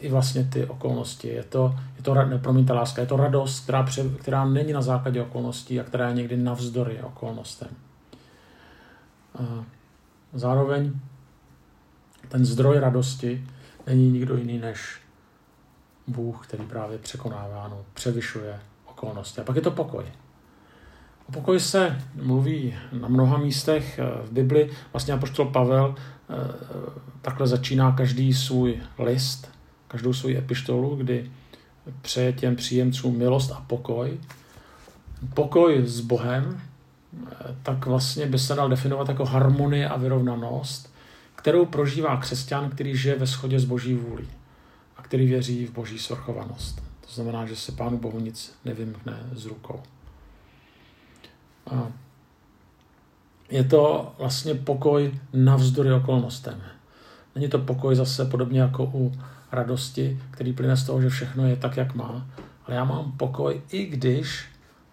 i 0.00 0.10
vlastně 0.10 0.44
ty 0.44 0.66
okolnosti. 0.66 1.28
Je 1.28 1.42
to, 1.42 1.74
je 1.96 2.02
to 2.02 2.14
ne, 2.14 2.38
promiňte, 2.38 2.72
láska, 2.72 3.00
je 3.00 3.06
to 3.06 3.16
radost, 3.16 3.60
která, 3.60 3.82
pře, 3.82 4.04
která 4.18 4.44
není 4.44 4.72
na 4.72 4.82
základě 4.82 5.22
okolností 5.22 5.80
a 5.80 5.84
která 5.84 6.08
je 6.08 6.14
někdy 6.14 6.36
navzdory 6.36 7.02
okolnostem. 7.02 7.68
Zároveň 10.34 10.92
ten 12.28 12.44
zdroj 12.44 12.78
radosti 12.78 13.46
není 13.86 14.10
nikdo 14.10 14.36
jiný 14.36 14.58
než 14.58 15.00
Bůh, 16.06 16.46
který 16.46 16.64
právě 16.64 16.98
překonává, 16.98 17.68
no, 17.68 17.84
převyšuje 17.94 18.60
okolnosti. 18.86 19.40
A 19.40 19.44
pak 19.44 19.56
je 19.56 19.62
to 19.62 19.70
pokoj. 19.70 20.04
O 21.28 21.32
pokoji 21.32 21.60
se 21.60 22.02
mluví 22.14 22.74
na 22.92 23.08
mnoha 23.08 23.38
místech 23.38 23.98
eh, 23.98 24.26
v 24.26 24.32
Bibli. 24.32 24.70
Vlastně 24.92 25.14
apoštol 25.14 25.46
Pavel 25.46 25.94
eh, 25.96 26.34
takhle 27.22 27.46
začíná 27.46 27.92
každý 27.92 28.34
svůj 28.34 28.80
list, 28.98 29.50
každou 29.88 30.12
svou 30.12 30.30
epištolu, 30.30 30.96
kdy 30.96 31.30
přeje 32.02 32.32
těm 32.32 32.56
příjemcům 32.56 33.18
milost 33.18 33.52
a 33.52 33.64
pokoj. 33.66 34.18
Pokoj 35.34 35.86
s 35.86 36.00
Bohem 36.00 36.60
tak 37.62 37.86
vlastně 37.86 38.26
by 38.26 38.38
se 38.38 38.54
dal 38.54 38.68
definovat 38.68 39.08
jako 39.08 39.24
harmonie 39.24 39.88
a 39.88 39.96
vyrovnanost, 39.96 40.93
kterou 41.44 41.66
prožívá 41.66 42.16
křesťan, 42.16 42.70
který 42.70 42.96
žije 42.96 43.18
ve 43.18 43.26
shodě 43.26 43.60
s 43.60 43.64
boží 43.64 43.94
vůlí 43.94 44.28
a 44.96 45.02
který 45.02 45.26
věří 45.26 45.66
v 45.66 45.70
boží 45.70 45.98
svrchovanost. 45.98 46.82
To 47.00 47.12
znamená, 47.12 47.46
že 47.46 47.56
se 47.56 47.72
Pánu 47.72 47.98
Bohu 47.98 48.20
nic 48.20 48.58
nevymkne 48.64 49.26
z 49.32 49.46
rukou. 49.46 49.82
A 51.70 51.88
je 53.50 53.64
to 53.64 54.14
vlastně 54.18 54.54
pokoj 54.54 55.20
navzdory 55.32 55.92
okolnostem. 55.92 56.62
Není 57.34 57.48
to 57.48 57.58
pokoj 57.58 57.96
zase 57.96 58.24
podobně 58.24 58.60
jako 58.60 58.84
u 58.94 59.12
radosti, 59.52 60.20
který 60.30 60.52
plyne 60.52 60.76
z 60.76 60.84
toho, 60.84 61.02
že 61.02 61.08
všechno 61.08 61.46
je 61.46 61.56
tak, 61.56 61.76
jak 61.76 61.94
má, 61.94 62.26
ale 62.66 62.76
já 62.76 62.84
mám 62.84 63.12
pokoj, 63.12 63.60
i 63.70 63.86
když 63.86 64.44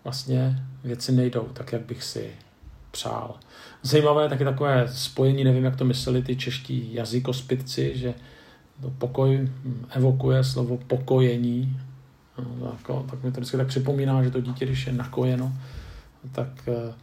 vlastně 0.04 0.64
věci 0.84 1.12
nejdou 1.12 1.44
tak, 1.54 1.72
jak 1.72 1.82
bych 1.82 2.04
si 2.04 2.32
přál. 2.92 3.36
Zajímavé 3.84 4.24
je 4.24 4.30
taky 4.30 4.44
takové 4.44 4.88
spojení, 4.88 5.44
nevím, 5.44 5.66
jak 5.66 5.76
to 5.76 5.86
mysleli 5.86 6.22
ty 6.22 6.36
čeští 6.36 6.94
jazykospitci, 6.94 7.98
že 7.98 8.14
to 8.82 8.90
pokoj 8.90 9.50
evokuje 9.90 10.44
slovo 10.44 10.78
pokojení. 10.78 11.80
No, 12.60 12.72
jako, 12.72 13.06
tak 13.10 13.24
mi 13.24 13.32
to 13.32 13.40
vždycky 13.40 13.58
tak 13.58 13.68
připomíná, 13.68 14.24
že 14.24 14.32
to 14.32 14.42
dítě, 14.42 14.66
když 14.66 14.88
je 14.88 14.94
nakojeno, 14.94 15.54
tak 16.32 16.48
eh, 16.68 16.94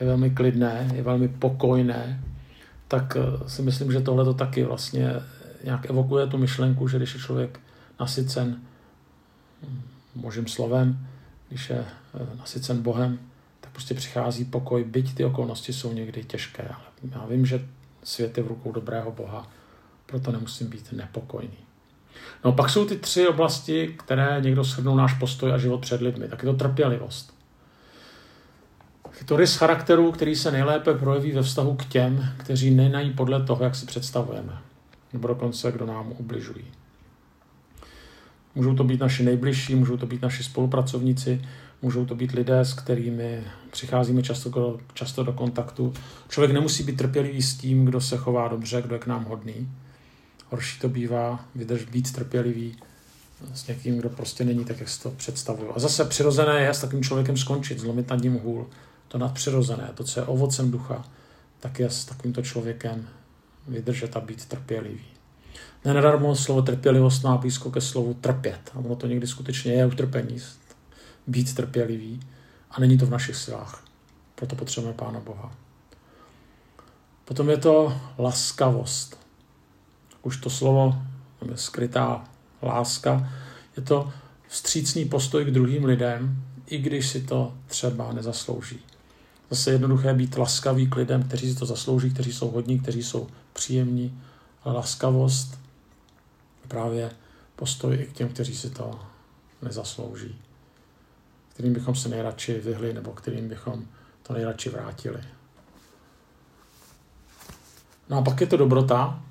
je 0.00 0.06
velmi 0.06 0.30
klidné, 0.30 0.90
je 0.94 1.02
velmi 1.02 1.28
pokojné, 1.28 2.20
tak 2.88 3.16
eh, 3.16 3.48
si 3.48 3.62
myslím, 3.62 3.92
že 3.92 4.00
tohle 4.00 4.24
to 4.24 4.34
taky 4.34 4.64
vlastně 4.64 5.10
nějak 5.64 5.90
evokuje 5.90 6.26
tu 6.26 6.38
myšlenku, 6.38 6.88
že 6.88 6.96
když 6.96 7.14
je 7.14 7.20
člověk 7.20 7.60
nasycen 8.00 8.60
hm, 9.62 9.80
božím 10.14 10.46
slovem, 10.46 11.06
když 11.48 11.70
je 11.70 11.84
eh, 12.14 12.36
nasycen 12.38 12.82
Bohem, 12.82 13.18
prostě 13.74 13.94
přichází 13.94 14.44
pokoj, 14.44 14.84
byť 14.84 15.14
ty 15.14 15.24
okolnosti 15.24 15.72
jsou 15.72 15.92
někdy 15.92 16.24
těžké. 16.24 16.62
Ale 16.62 17.12
já 17.12 17.26
vím, 17.26 17.46
že 17.46 17.66
svět 18.04 18.36
je 18.38 18.44
v 18.44 18.48
rukou 18.48 18.72
dobrého 18.72 19.12
Boha, 19.12 19.50
proto 20.06 20.32
nemusím 20.32 20.70
být 20.70 20.92
nepokojný. 20.92 21.58
No 22.44 22.52
pak 22.52 22.70
jsou 22.70 22.84
ty 22.84 22.96
tři 22.96 23.28
oblasti, 23.28 23.94
které 23.98 24.40
někdo 24.40 24.64
shrnul 24.64 24.96
náš 24.96 25.14
postoj 25.14 25.52
a 25.52 25.58
život 25.58 25.80
před 25.80 26.00
lidmi. 26.00 26.28
Tak 26.28 26.42
je 26.42 26.46
to 26.46 26.54
trpělivost. 26.54 27.34
Je 29.20 29.24
to 29.24 29.36
rys 29.36 29.56
charakteru, 29.56 30.12
který 30.12 30.36
se 30.36 30.50
nejlépe 30.50 30.94
projeví 30.94 31.32
ve 31.32 31.42
vztahu 31.42 31.76
k 31.76 31.84
těm, 31.84 32.28
kteří 32.36 32.70
nenají 32.70 33.10
podle 33.10 33.44
toho, 33.44 33.64
jak 33.64 33.74
si 33.74 33.86
představujeme. 33.86 34.58
Nebo 35.12 35.28
dokonce, 35.28 35.72
kdo 35.72 35.86
nám 35.86 36.12
ubližují. 36.18 36.64
Můžou 38.54 38.74
to 38.74 38.84
být 38.84 39.00
naši 39.00 39.22
nejbližší, 39.22 39.74
můžou 39.74 39.96
to 39.96 40.06
být 40.06 40.22
naši 40.22 40.44
spolupracovníci, 40.44 41.42
můžou 41.84 42.06
to 42.06 42.14
být 42.14 42.32
lidé, 42.32 42.60
s 42.60 42.74
kterými 42.74 43.44
přicházíme 43.70 44.22
často, 44.22 44.78
často 44.94 45.24
do 45.24 45.32
kontaktu. 45.32 45.92
Člověk 46.28 46.52
nemusí 46.52 46.82
být 46.82 46.96
trpělivý 46.96 47.42
s 47.42 47.56
tím, 47.56 47.84
kdo 47.84 48.00
se 48.00 48.16
chová 48.16 48.48
dobře, 48.48 48.82
kdo 48.82 48.94
je 48.94 48.98
k 48.98 49.06
nám 49.06 49.24
hodný. 49.24 49.68
Horší 50.50 50.80
to 50.80 50.88
bývá 50.88 51.44
vydrž 51.54 51.84
být 51.84 52.12
trpělivý 52.12 52.76
s 53.54 53.66
někým, 53.66 53.98
kdo 53.98 54.08
prostě 54.08 54.44
není 54.44 54.64
tak, 54.64 54.80
jak 54.80 54.88
si 54.88 55.02
to 55.02 55.10
představuju. 55.10 55.72
A 55.76 55.78
zase 55.78 56.04
přirozené 56.04 56.60
je 56.60 56.70
s 56.70 56.80
takovým 56.80 57.04
člověkem 57.04 57.36
skončit, 57.36 57.78
zlomit 57.78 58.10
nad 58.10 58.22
ním 58.22 58.34
hůl. 58.34 58.66
To 59.08 59.18
nadpřirozené, 59.18 59.90
to, 59.94 60.04
co 60.04 60.20
je 60.20 60.26
ovocem 60.26 60.70
ducha, 60.70 61.04
tak 61.60 61.78
je 61.78 61.90
s 61.90 62.04
takovýmto 62.04 62.42
člověkem 62.42 63.08
vydržet 63.68 64.16
a 64.16 64.20
být 64.20 64.44
trpělivý. 64.44 65.04
Nenadarmo 65.84 66.36
slovo 66.36 66.62
trpělivost 66.62 67.24
má 67.24 67.36
blízko 67.36 67.70
ke 67.70 67.80
slovu 67.80 68.14
trpět. 68.14 68.60
A 68.74 68.78
ono 68.78 68.96
to 68.96 69.06
někdy 69.06 69.26
skutečně 69.26 69.72
je 69.72 69.86
utrpení, 69.86 70.40
být 71.26 71.54
trpělivý. 71.54 72.20
A 72.70 72.80
není 72.80 72.98
to 72.98 73.06
v 73.06 73.10
našich 73.10 73.36
silách. 73.36 73.84
Proto 74.34 74.56
potřebujeme 74.56 74.96
Pána 74.98 75.20
Boha. 75.20 75.52
Potom 77.24 77.50
je 77.50 77.56
to 77.56 78.00
laskavost. 78.18 79.18
Už 80.22 80.36
to 80.36 80.50
slovo, 80.50 81.02
je 81.50 81.56
skrytá 81.56 82.24
láska, 82.62 83.32
je 83.76 83.82
to 83.82 84.12
vstřícný 84.48 85.04
postoj 85.04 85.44
k 85.44 85.50
druhým 85.50 85.84
lidem, 85.84 86.44
i 86.66 86.78
když 86.78 87.08
si 87.08 87.20
to 87.20 87.54
třeba 87.66 88.12
nezaslouží. 88.12 88.80
Zase 89.50 89.70
jednoduché 89.70 90.14
být 90.14 90.36
laskavý 90.36 90.86
k 90.86 90.96
lidem, 90.96 91.22
kteří 91.22 91.52
si 91.52 91.58
to 91.58 91.66
zaslouží, 91.66 92.10
kteří 92.10 92.32
jsou 92.32 92.50
hodní, 92.50 92.80
kteří 92.80 93.02
jsou 93.02 93.28
příjemní. 93.52 94.20
Laskavost 94.64 95.58
právě 96.68 97.10
postoj 97.56 97.94
i 97.94 98.06
k 98.06 98.12
těm, 98.12 98.28
kteří 98.28 98.56
si 98.56 98.70
to 98.70 99.00
nezaslouží. 99.62 100.43
Kterým 101.54 101.72
bychom 101.72 101.94
se 101.94 102.08
nejradši 102.08 102.60
vyhli 102.60 102.94
nebo 102.94 103.12
kterým 103.12 103.48
bychom 103.48 103.84
to 104.22 104.32
nejradši 104.32 104.70
vrátili. 104.70 105.20
No 108.08 108.18
a 108.18 108.22
pak 108.22 108.40
je 108.40 108.46
to 108.46 108.56
dobrota. 108.56 109.22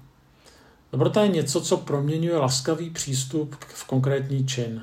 Dobrota 0.92 1.24
je 1.24 1.28
něco, 1.28 1.62
co 1.62 1.78
proměňuje 1.78 2.38
laskavý 2.38 2.90
přístup 2.90 3.56
v 3.60 3.86
konkrétní 3.86 4.46
čin. 4.46 4.82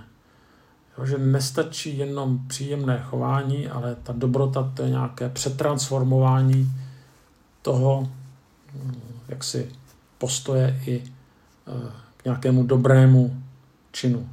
Jo, 0.99 1.07
že 1.07 1.19
nestačí 1.19 1.99
jenom 1.99 2.47
příjemné 2.47 3.03
chování, 3.03 3.69
ale 3.69 3.97
ta 4.03 4.13
dobrota 4.13 4.73
to 4.75 4.83
je 4.83 4.91
nějaké 4.91 5.29
přetransformování 5.29 6.73
toho, 7.63 8.11
jak 9.29 9.45
si 9.45 9.73
postoje 10.19 10.81
i 10.87 11.03
eh, 11.05 11.93
k 12.17 12.25
nějakému 12.25 12.63
dobrému 12.63 13.43
činu, 13.93 14.29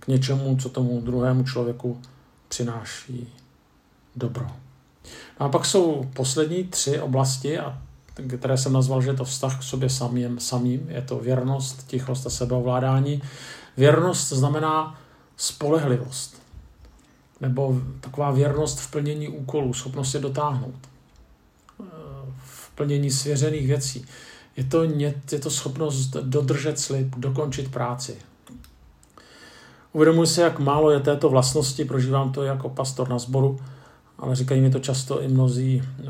k 0.00 0.08
něčemu, 0.08 0.56
co 0.56 0.68
tomu 0.68 1.00
druhému 1.00 1.44
člověku 1.44 2.00
přináší 2.48 3.28
dobro. 4.16 4.46
No 5.40 5.46
a 5.46 5.48
pak 5.48 5.66
jsou 5.66 6.10
poslední 6.14 6.64
tři 6.64 7.00
oblasti, 7.00 7.58
a 7.58 7.78
které 8.38 8.58
jsem 8.58 8.72
nazval, 8.72 9.02
že 9.02 9.10
je 9.10 9.14
to 9.14 9.24
vztah 9.24 9.60
k 9.60 9.62
sobě 9.62 9.90
samým, 9.90 10.40
samým. 10.40 10.88
Je 10.88 11.02
to 11.02 11.18
věrnost, 11.18 11.86
tichost 11.86 12.26
a 12.26 12.30
sebeovládání. 12.30 13.22
Věrnost 13.76 14.28
znamená 14.28 15.00
spolehlivost. 15.36 16.42
Nebo 17.40 17.80
taková 18.00 18.30
věrnost 18.30 18.80
v 18.80 18.90
plnění 18.90 19.28
úkolů, 19.28 19.74
schopnost 19.74 20.14
je 20.14 20.20
dotáhnout. 20.20 20.74
V 22.44 22.70
plnění 22.74 23.10
svěřených 23.10 23.66
věcí. 23.66 24.06
Je 24.56 24.64
to, 24.64 24.82
je 25.32 25.38
to 25.42 25.50
schopnost 25.50 26.06
dodržet 26.06 26.78
slib, 26.78 27.16
dokončit 27.16 27.70
práci. 27.70 28.16
Uvědomuji 29.92 30.26
si, 30.26 30.40
jak 30.40 30.58
málo 30.58 30.90
je 30.90 31.00
této 31.00 31.28
vlastnosti, 31.28 31.84
prožívám 31.84 32.32
to 32.32 32.42
jako 32.42 32.68
pastor 32.68 33.08
na 33.08 33.18
sboru, 33.18 33.60
ale 34.18 34.36
říkají 34.36 34.60
mi 34.60 34.70
to 34.70 34.78
často 34.78 35.22
i 35.22 35.28
mnozí 35.28 35.82
eh, 35.82 36.06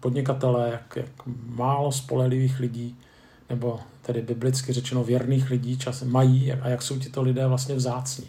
podnikatelé, 0.00 0.70
jak, 0.70 0.96
jak 0.96 1.26
málo 1.46 1.92
spolehlivých 1.92 2.60
lidí, 2.60 2.96
nebo 3.50 3.80
tedy 4.02 4.22
biblicky 4.22 4.72
řečeno 4.72 5.04
věrných 5.04 5.50
lidí 5.50 5.78
časem 5.78 6.10
mají 6.10 6.52
a 6.52 6.68
jak 6.68 6.82
jsou 6.82 6.98
tito 6.98 7.22
lidé 7.22 7.46
vlastně 7.46 7.74
vzácní, 7.74 8.28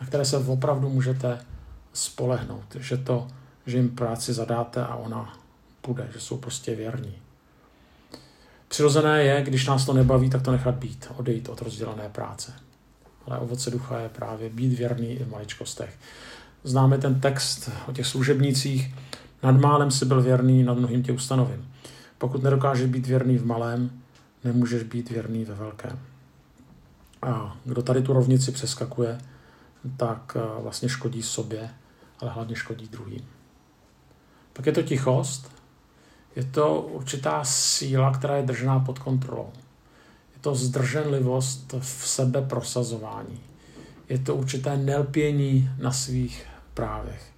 na 0.00 0.06
které 0.06 0.24
se 0.24 0.38
opravdu 0.38 0.88
můžete 0.88 1.38
spolehnout, 1.92 2.76
že 2.80 2.96
to, 2.96 3.26
že 3.66 3.76
jim 3.76 3.88
práci 3.88 4.32
zadáte 4.32 4.84
a 4.84 4.94
ona 4.96 5.38
půjde, 5.80 6.08
že 6.12 6.20
jsou 6.20 6.36
prostě 6.36 6.74
věrní. 6.74 7.14
Přirozené 8.68 9.22
je, 9.22 9.42
když 9.42 9.66
nás 9.66 9.86
to 9.86 9.92
nebaví, 9.92 10.30
tak 10.30 10.42
to 10.42 10.52
nechat 10.52 10.74
být, 10.74 11.08
odejít 11.16 11.48
od 11.48 11.62
rozdělené 11.62 12.08
práce. 12.08 12.52
Ale 13.26 13.38
ovoce 13.38 13.70
ducha 13.70 13.98
je 13.98 14.08
právě 14.08 14.50
být 14.50 14.78
věrný 14.78 15.12
i 15.12 15.24
v 15.24 15.30
maličkostech. 15.30 15.98
Známe 16.64 16.98
ten 16.98 17.20
text 17.20 17.70
o 17.88 17.92
těch 17.92 18.06
služebnících. 18.06 18.94
Nad 19.42 19.60
málem 19.60 19.90
si 19.90 20.04
byl 20.04 20.22
věrný, 20.22 20.62
nad 20.62 20.78
mnohým 20.78 21.02
tě 21.02 21.12
ustanovím. 21.12 21.68
Pokud 22.18 22.42
nedokážeš 22.42 22.90
být 22.90 23.06
věrný 23.06 23.38
v 23.38 23.46
malém, 23.46 23.90
nemůžeš 24.44 24.82
být 24.82 25.10
věrný 25.10 25.44
ve 25.44 25.54
velkém. 25.54 25.98
A 27.22 27.56
kdo 27.64 27.82
tady 27.82 28.02
tu 28.02 28.12
rovnici 28.12 28.52
přeskakuje, 28.52 29.18
tak 29.96 30.36
eh, 30.36 30.62
vlastně 30.62 30.88
škodí 30.88 31.22
sobě, 31.22 31.70
ale 32.20 32.30
hlavně 32.30 32.56
škodí 32.56 32.88
druhým. 32.88 33.26
Pak 34.52 34.66
je 34.66 34.72
to 34.72 34.82
tichost, 34.82 35.52
je 36.36 36.44
to 36.44 36.80
určitá 36.80 37.44
síla, 37.44 38.12
která 38.12 38.36
je 38.36 38.42
držená 38.42 38.78
pod 38.78 38.98
kontrolou. 38.98 39.52
To 40.40 40.54
zdrženlivost 40.54 41.74
v 41.80 42.08
sebe 42.08 42.42
prosazování. 42.42 43.40
Je 44.08 44.18
to 44.18 44.34
určité 44.34 44.76
nelpění 44.76 45.70
na 45.78 45.92
svých 45.92 46.46
právech. 46.74 47.30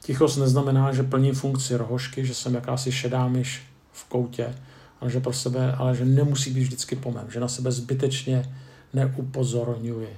Tichost 0.00 0.38
neznamená, 0.38 0.92
že 0.92 1.02
plní 1.02 1.32
funkci 1.32 1.76
rohošky, 1.76 2.26
že 2.26 2.34
jsem 2.34 2.54
jakási 2.54 2.92
šedá 2.92 3.28
myš 3.28 3.62
v 3.92 4.04
koutě, 4.04 4.54
ale 5.00 5.10
že 5.10 5.20
pro 5.20 5.32
sebe, 5.32 5.72
ale 5.72 5.96
že 5.96 6.04
nemusí 6.04 6.50
být 6.50 6.60
vždycky 6.60 6.96
po 6.96 7.10
mém, 7.10 7.30
že 7.30 7.40
na 7.40 7.48
sebe 7.48 7.72
zbytečně 7.72 8.56
neupozorňuji. 8.92 10.16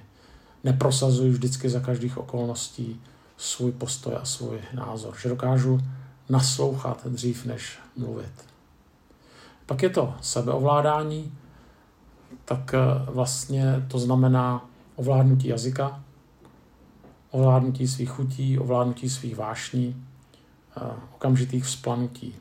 Neprosazuji 0.65 1.31
vždycky 1.31 1.69
za 1.69 1.81
každých 1.81 2.19
okolností 2.19 3.01
svůj 3.37 3.73
postoj 3.73 4.15
a 4.21 4.25
svůj 4.25 4.59
názor. 4.75 5.15
Že 5.23 5.29
dokážu 5.29 5.81
naslouchat 6.29 7.07
dřív, 7.07 7.45
než 7.45 7.79
mluvit. 7.97 8.33
Pak 9.67 9.83
je 9.83 9.91
to 9.91 10.15
sebeovládání, 10.21 11.33
tak 12.47 12.75
eh, 12.75 13.11
vlastně 13.11 13.87
to 13.89 13.99
znamená 13.99 14.71
ovládnutí 14.97 15.49
jazyka, 15.49 16.03
ovládnutí 17.31 17.89
svých 17.89 18.11
chutí, 18.11 18.59
ovládnutí 18.59 19.11
svých 19.11 19.37
vášní, 19.37 20.07
okamžitých 21.15 21.65
vzplanutí. 21.65 22.35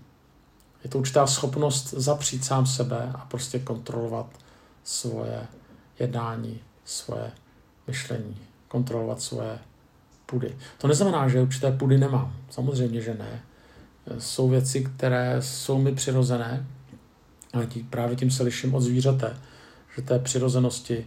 Je 0.84 0.90
to 0.90 0.98
určitá 0.98 1.28
schopnost 1.28 1.94
zapřít 1.94 2.46
sám 2.46 2.66
sebe 2.66 3.12
a 3.16 3.26
prostě 3.26 3.60
kontrolovat 3.60 4.28
svoje 4.84 5.48
jednání, 6.00 6.60
svoje 6.86 7.32
myšlení, 7.88 8.38
kontrolovat 8.68 9.22
svoje 9.22 9.60
pudy. 10.26 10.56
To 10.78 10.88
neznamená, 10.88 11.28
že 11.28 11.42
určité 11.42 11.72
pudy 11.72 11.98
nemám. 11.98 12.34
Samozřejmě, 12.50 13.02
že 13.02 13.14
ne. 13.14 13.42
Jsou 14.20 14.50
věci, 14.50 14.84
které 14.84 15.42
jsou 15.42 15.78
mi 15.78 15.96
přirozené, 15.96 16.66
ale 17.54 17.68
právě 17.90 18.16
tím 18.16 18.32
se 18.32 18.44
liším 18.44 18.76
od 18.76 18.82
zvířete, 18.82 19.38
že 19.96 20.02
té 20.02 20.20
přirozenosti 20.20 21.06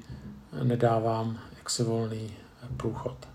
nedávám 0.62 1.38
jaksi 1.58 1.82
volný 1.82 2.30
průchod. 2.76 3.28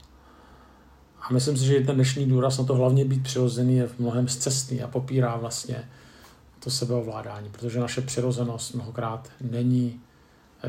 A 1.21 1.33
myslím 1.33 1.57
si, 1.57 1.65
že 1.65 1.79
ten 1.79 1.95
dnešní 1.95 2.25
důraz 2.25 2.57
na 2.57 2.63
to 2.63 2.75
hlavně 2.75 3.05
být 3.05 3.23
přirozený 3.23 3.77
je 3.77 3.87
v 3.87 3.99
mnohem 3.99 4.27
zcestný 4.27 4.81
a 4.81 4.87
popírá 4.87 5.37
vlastně 5.37 5.89
to 6.59 6.69
sebeovládání, 6.69 7.49
protože 7.49 7.79
naše 7.79 8.01
přirozenost 8.01 8.75
mnohokrát 8.75 9.29
není 9.41 10.01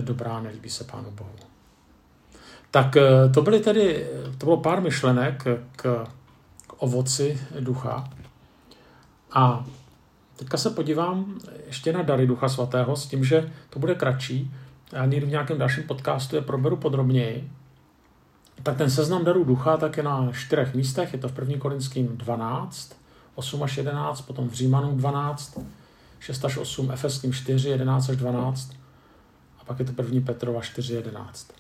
dobrá, 0.01 0.41
nelíbí 0.41 0.71
se 0.71 0.85
Pánu 0.85 1.11
Bohu. 1.11 1.31
Tak 2.71 2.97
eh, 2.97 3.29
to 3.35 3.43
byly 3.43 3.61
tedy, 3.61 4.07
to 4.39 4.47
bylo 4.47 4.57
pár 4.57 4.81
myšlenek 4.81 5.45
k, 5.77 6.07
k 6.67 6.83
ovoci 6.83 7.41
ducha. 7.61 8.11
A 9.33 9.67
teďka 10.37 10.57
se 10.57 10.71
podívám 10.71 11.41
ještě 11.67 11.93
na 11.93 12.03
dary 12.03 12.27
Ducha 12.27 12.49
Svatého 12.49 12.97
s 12.97 13.07
tím, 13.07 13.25
že 13.25 13.53
to 13.71 13.79
bude 13.79 13.95
kratší. 13.95 14.55
Já 14.95 15.07
někdy 15.07 15.27
v 15.27 15.31
nějakém 15.31 15.59
dalším 15.59 15.85
podcastu 15.85 16.37
je 16.37 16.43
proberu 16.43 16.77
podrobněji. 16.77 17.51
Tak 18.63 18.77
ten 18.77 18.91
seznam 18.91 19.25
darů 19.25 19.45
ducha 19.45 19.77
tak 19.77 19.97
je 19.97 20.03
na 20.03 20.33
čtyřech 20.33 20.75
místech. 20.75 21.13
Je 21.13 21.19
to 21.19 21.29
v 21.29 21.39
1. 21.39 21.59
Korinským 21.59 22.17
12, 22.17 22.97
8 23.35 23.63
až 23.63 23.77
11, 23.77 24.21
potom 24.21 24.49
v 24.49 24.53
Římanům 24.53 24.99
12, 24.99 25.59
6 26.21 26.45
až 26.45 26.57
8, 26.57 26.91
Efeským 26.91 27.33
4, 27.33 27.69
11 27.69 28.09
až 28.09 28.17
12 28.17 28.73
a 29.61 29.65
pak 29.65 29.79
je 29.79 29.85
to 29.85 30.03
1. 30.03 30.21
Petrova 30.27 30.61
4, 30.61 30.95
11. 30.95 31.53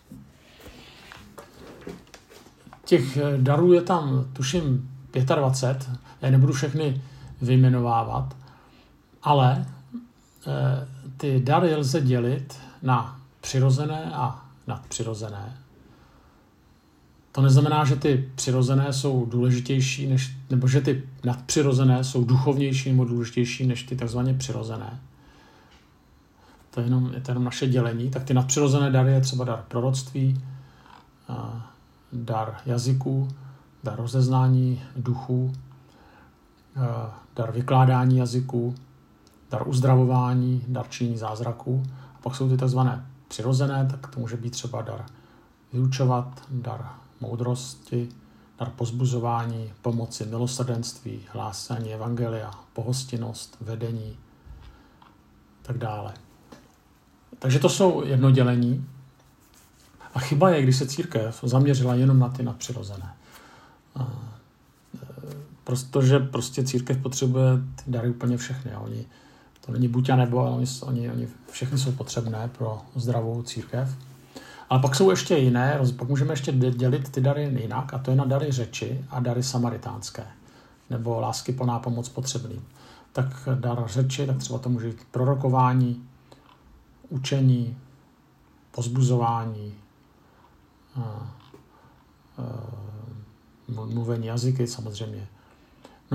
Těch 2.84 3.16
eh, 3.16 3.22
darů 3.38 3.72
je 3.72 3.82
tam, 3.82 4.24
tuším, 4.32 4.90
25, 5.22 5.90
já 6.22 6.30
nebudu 6.30 6.52
všechny 6.52 7.02
vyjmenovávat, 7.42 8.36
ale 9.22 9.66
e, 10.46 10.86
ty 11.16 11.40
dary 11.40 11.74
lze 11.74 12.00
dělit 12.00 12.58
na 12.82 13.20
přirozené 13.44 14.12
a 14.14 14.44
nadpřirozené. 14.66 15.56
To 17.32 17.42
neznamená, 17.42 17.84
že 17.84 17.96
ty 17.96 18.30
přirozené 18.34 18.92
jsou 18.92 19.26
důležitější, 19.26 20.06
než, 20.06 20.36
nebo 20.50 20.68
že 20.68 20.80
ty 20.80 21.02
nadpřirozené 21.24 22.04
jsou 22.04 22.24
duchovnější 22.24 22.90
nebo 22.90 23.04
důležitější 23.04 23.66
než 23.66 23.82
ty 23.82 23.96
takzvaně 23.96 24.34
přirozené. 24.34 25.00
To 26.70 26.80
je 26.80 26.86
jenom, 26.86 27.12
je 27.14 27.20
to 27.20 27.30
jenom 27.30 27.44
naše 27.44 27.68
dělení. 27.68 28.10
Tak 28.10 28.24
ty 28.24 28.34
nadpřirozené 28.34 28.90
dary 28.90 29.12
je 29.12 29.20
třeba 29.20 29.44
dar 29.44 29.64
proroctví, 29.68 30.40
dar 32.12 32.56
jazyků, 32.66 33.28
dar 33.82 33.96
rozeznání 33.96 34.82
duchů, 34.96 35.52
dar 37.36 37.52
vykládání 37.52 38.16
jazyků, 38.16 38.74
dar 39.50 39.68
uzdravování, 39.68 40.64
dar 40.68 40.86
činění 40.88 41.16
zázraků. 41.16 41.82
A 42.14 42.18
pak 42.22 42.36
jsou 42.36 42.48
ty 42.48 42.56
takzvané 42.56 43.06
přirozené, 43.34 43.88
tak 43.90 44.14
to 44.14 44.20
může 44.20 44.36
být 44.36 44.50
třeba 44.50 44.82
dar 44.82 45.06
vyučovat, 45.72 46.42
dar 46.50 46.90
moudrosti, 47.20 48.08
dar 48.58 48.70
pozbuzování, 48.70 49.72
pomoci, 49.82 50.26
milosrdenství, 50.26 51.20
hlásání 51.32 51.94
evangelia, 51.94 52.50
pohostinnost, 52.72 53.56
vedení, 53.60 54.16
tak 55.62 55.78
dále. 55.78 56.14
Takže 57.38 57.58
to 57.58 57.68
jsou 57.68 58.04
jednodělení. 58.04 58.86
A 60.14 60.18
chyba 60.18 60.50
je, 60.50 60.62
když 60.62 60.76
se 60.76 60.86
církev 60.86 61.40
zaměřila 61.42 61.94
jenom 61.94 62.18
na 62.18 62.28
ty 62.28 62.42
nadpřirozené. 62.42 63.14
E, 64.00 64.04
protože 65.64 66.18
prostě 66.18 66.64
církev 66.64 66.98
potřebuje 66.98 67.50
ty 67.84 67.90
dary 67.90 68.10
úplně 68.10 68.36
všechny. 68.36 68.72
A 68.72 68.80
oni, 68.80 69.06
to 69.66 69.72
není 69.72 69.88
buď 69.88 70.10
a 70.10 70.16
nebo, 70.16 70.40
ale 70.40 70.50
oni, 70.50 70.66
oni, 70.82 71.10
oni 71.10 71.28
všechny 71.50 71.78
jsou 71.78 71.92
potřebné 71.92 72.50
pro 72.58 72.82
zdravou 72.94 73.42
církev. 73.42 73.96
Ale 74.70 74.80
pak 74.80 74.94
jsou 74.94 75.10
ještě 75.10 75.36
jiné, 75.36 75.80
pak 75.96 76.08
můžeme 76.08 76.32
ještě 76.32 76.52
dělit 76.52 77.08
ty 77.08 77.20
dary 77.20 77.58
jinak, 77.60 77.94
a 77.94 77.98
to 77.98 78.10
je 78.10 78.16
na 78.16 78.24
dary 78.24 78.52
řeči 78.52 79.04
a 79.10 79.20
dary 79.20 79.42
samaritánské, 79.42 80.26
nebo 80.90 81.20
lásky 81.20 81.52
plná 81.52 81.78
pomoc 81.78 82.08
potřebným. 82.08 82.64
Tak 83.12 83.48
dar 83.54 83.84
řeči, 83.86 84.26
tak 84.26 84.36
třeba 84.36 84.58
to 84.58 84.68
může 84.68 84.88
být 84.88 85.04
prorokování, 85.10 86.08
učení, 87.08 87.76
pozbuzování, 88.70 89.74
mluvení 93.68 94.26
jazyky 94.26 94.66
samozřejmě. 94.66 95.28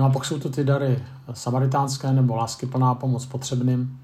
No 0.00 0.06
a 0.06 0.10
pak 0.10 0.24
jsou 0.24 0.38
to 0.38 0.48
ty 0.48 0.64
dary 0.64 1.04
samaritánské 1.32 2.12
nebo 2.12 2.36
lásky 2.36 2.66
plná 2.66 2.94
pomoc 2.94 3.26
potřebným 3.26 4.00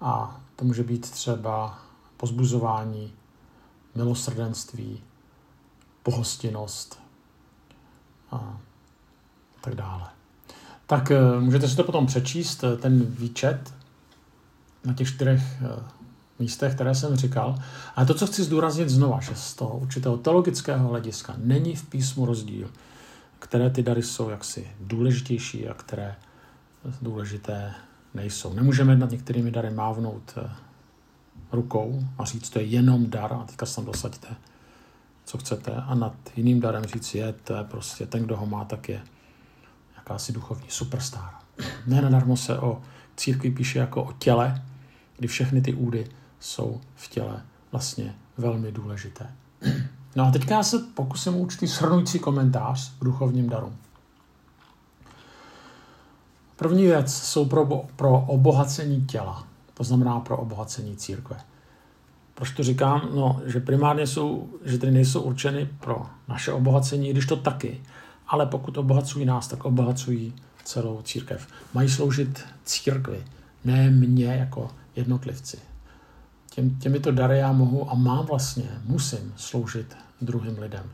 a 0.00 0.40
to 0.56 0.64
může 0.64 0.82
být 0.82 1.10
třeba 1.10 1.78
pozbuzování, 2.16 3.12
milosrdenství, 3.94 5.02
pohostinnost 6.02 6.98
a 8.30 8.58
tak 9.60 9.74
dále. 9.74 10.04
Tak 10.86 11.10
eh, 11.10 11.40
můžete 11.40 11.68
si 11.68 11.76
to 11.76 11.84
potom 11.84 12.06
přečíst, 12.06 12.64
eh, 12.64 12.76
ten 12.76 13.04
výčet 13.04 13.74
na 14.84 14.94
těch 14.94 15.08
čtyřech 15.08 15.42
eh, 15.62 15.82
místech, 16.38 16.74
které 16.74 16.94
jsem 16.94 17.16
říkal. 17.16 17.58
A 17.96 18.04
to, 18.04 18.14
co 18.14 18.26
chci 18.26 18.42
zdůraznit 18.42 18.88
znova, 18.88 19.20
že 19.20 19.34
z 19.34 19.54
toho 19.54 19.78
určitého 19.78 20.16
teologického 20.16 20.88
hlediska 20.88 21.34
není 21.38 21.76
v 21.76 21.88
písmu 21.88 22.26
rozdíl, 22.26 22.70
které 23.44 23.70
ty 23.70 23.82
dary 23.82 24.02
jsou 24.02 24.30
jaksi 24.30 24.68
důležitější 24.80 25.68
a 25.68 25.74
které 25.74 26.16
důležité 27.02 27.74
nejsou. 28.14 28.54
Nemůžeme 28.54 28.96
nad 28.96 29.10
některými 29.10 29.50
dary 29.50 29.70
mávnout 29.70 30.38
rukou 31.52 32.04
a 32.18 32.24
říct, 32.24 32.50
to 32.50 32.58
je 32.58 32.64
jenom 32.64 33.10
dar 33.10 33.32
a 33.32 33.44
teďka 33.44 33.66
se 33.66 33.76
tam 33.76 33.84
dosaďte, 33.84 34.28
co 35.24 35.38
chcete. 35.38 35.72
A 35.72 35.94
nad 35.94 36.14
jiným 36.36 36.60
darem 36.60 36.84
říct, 36.84 37.14
je, 37.14 37.32
to 37.32 37.54
je 37.54 37.64
prostě 37.64 38.06
ten, 38.06 38.22
kdo 38.24 38.36
ho 38.36 38.46
má, 38.46 38.64
tak 38.64 38.88
je 38.88 39.02
jakási 39.96 40.32
duchovní 40.32 40.70
superstar. 40.70 41.30
Ne 41.86 42.02
nadarmo 42.02 42.36
se 42.36 42.58
o 42.58 42.82
církvi 43.16 43.50
píše 43.50 43.78
jako 43.78 44.04
o 44.04 44.12
těle, 44.12 44.62
kdy 45.16 45.28
všechny 45.28 45.60
ty 45.60 45.74
údy 45.74 46.06
jsou 46.40 46.80
v 46.94 47.08
těle 47.08 47.42
vlastně 47.72 48.14
velmi 48.36 48.72
důležité. 48.72 49.26
No 50.16 50.24
a 50.24 50.30
teďka 50.30 50.54
já 50.54 50.62
se 50.62 50.78
pokusím 50.78 51.34
určitý 51.34 51.66
shrnující 51.66 52.18
komentář 52.18 52.92
k 52.98 53.04
duchovním 53.04 53.48
darům. 53.48 53.76
První 56.56 56.86
věc 56.86 57.14
jsou 57.14 57.44
pro, 57.44 57.66
pro 57.96 58.20
obohacení 58.20 59.06
těla 59.06 59.46
to 59.74 59.84
znamená 59.84 60.20
pro 60.20 60.36
obohacení 60.36 60.96
církve. 60.96 61.36
Proč 62.34 62.50
to 62.50 62.62
říkám? 62.62 63.08
No, 63.14 63.40
že 63.46 63.60
primárně 63.60 64.06
jsou, 64.06 64.48
že 64.64 64.78
tedy 64.78 64.92
nejsou 64.92 65.22
určeny 65.22 65.68
pro 65.80 66.06
naše 66.28 66.52
obohacení, 66.52 67.10
když 67.10 67.26
to 67.26 67.36
taky, 67.36 67.80
ale 68.28 68.46
pokud 68.46 68.78
obohacují 68.78 69.24
nás, 69.24 69.48
tak 69.48 69.64
obohacují 69.64 70.34
celou 70.64 71.02
církev. 71.02 71.48
Mají 71.74 71.88
sloužit 71.88 72.44
církvi, 72.64 73.24
ne 73.64 73.90
mě 73.90 74.26
jako 74.26 74.70
jednotlivci. 74.96 75.58
Těm, 76.50 76.78
těmito 76.78 77.12
dary 77.12 77.38
já 77.38 77.52
mohu 77.52 77.90
a 77.90 77.94
mám 77.94 78.26
vlastně, 78.26 78.70
musím 78.84 79.32
sloužit 79.36 79.96
druhým 80.20 80.58
lidem. 80.58 80.90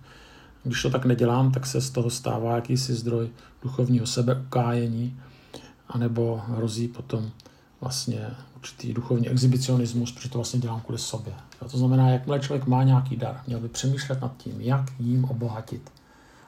Když 0.63 0.83
to 0.83 0.91
tak 0.91 1.05
nedělám, 1.05 1.53
tak 1.53 1.67
se 1.67 1.81
z 1.81 1.91
toho 1.91 2.11
stává 2.11 2.55
jakýsi 2.55 2.95
zdroj 2.95 3.31
duchovního 3.63 4.07
sebeukájení, 4.07 5.21
anebo 5.89 6.43
hrozí 6.49 6.89
potom 6.89 7.31
vlastně 7.81 8.27
určitý 8.57 8.93
duchovní 8.93 9.29
exhibicionismus, 9.29 10.13
protože 10.13 10.29
to 10.29 10.39
vlastně 10.39 10.61
dělám 10.61 10.81
kvůli 10.81 10.99
sobě. 10.99 11.35
Jo, 11.63 11.69
to 11.69 11.79
znamená, 11.79 12.11
jakmile 12.11 12.41
člověk 12.41 12.67
má 12.67 12.83
nějaký 12.83 13.17
dar, 13.17 13.41
měl 13.47 13.61
by 13.61 13.69
přemýšlet 13.69 14.21
nad 14.21 14.37
tím, 14.37 14.61
jak 14.61 14.85
jim 14.99 15.25
obohatit 15.25 15.93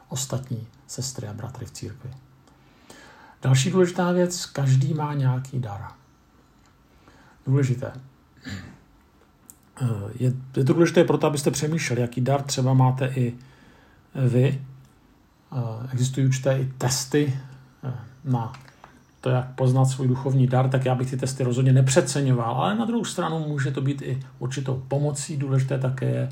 ostatní 0.08 0.66
sestry 0.86 1.28
a 1.28 1.32
bratry 1.32 1.66
v 1.66 1.70
církvi. 1.70 2.10
Další 3.42 3.70
důležitá 3.70 4.12
věc, 4.12 4.46
každý 4.46 4.94
má 4.94 5.14
nějaký 5.14 5.60
dar. 5.60 5.88
Důležité. 7.46 7.92
Je, 10.18 10.32
je 10.56 10.64
to 10.64 10.72
důležité 10.72 11.04
proto, 11.04 11.26
abyste 11.26 11.50
přemýšleli, 11.50 12.02
jaký 12.02 12.20
dar 12.20 12.42
třeba 12.42 12.74
máte 12.74 13.06
i 13.06 13.34
vy. 14.14 14.62
Existují 15.92 16.26
určité 16.26 16.58
i 16.58 16.72
testy 16.78 17.34
na 18.24 18.52
to, 19.20 19.30
jak 19.30 19.54
poznat 19.54 19.84
svůj 19.84 20.08
duchovní 20.08 20.46
dar, 20.46 20.68
tak 20.68 20.84
já 20.84 20.94
bych 20.94 21.10
ty 21.10 21.16
testy 21.16 21.44
rozhodně 21.44 21.72
nepřeceňoval, 21.72 22.54
ale 22.54 22.74
na 22.74 22.84
druhou 22.84 23.04
stranu 23.04 23.48
může 23.48 23.70
to 23.70 23.80
být 23.80 24.02
i 24.02 24.20
určitou 24.38 24.82
pomocí. 24.88 25.36
Důležité 25.36 25.78
také 25.78 26.06
je 26.06 26.28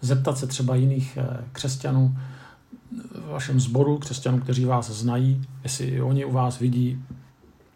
zeptat 0.00 0.38
se 0.38 0.46
třeba 0.46 0.74
jiných 0.74 1.18
eh, 1.20 1.44
křesťanů, 1.52 2.16
v 3.14 3.30
vašem 3.30 3.60
sboru 3.60 3.98
křesťanů, 3.98 4.40
kteří 4.40 4.64
vás 4.64 4.90
znají, 4.90 5.42
jestli 5.62 6.02
oni 6.02 6.24
u 6.24 6.32
vás 6.32 6.58
vidí 6.58 7.04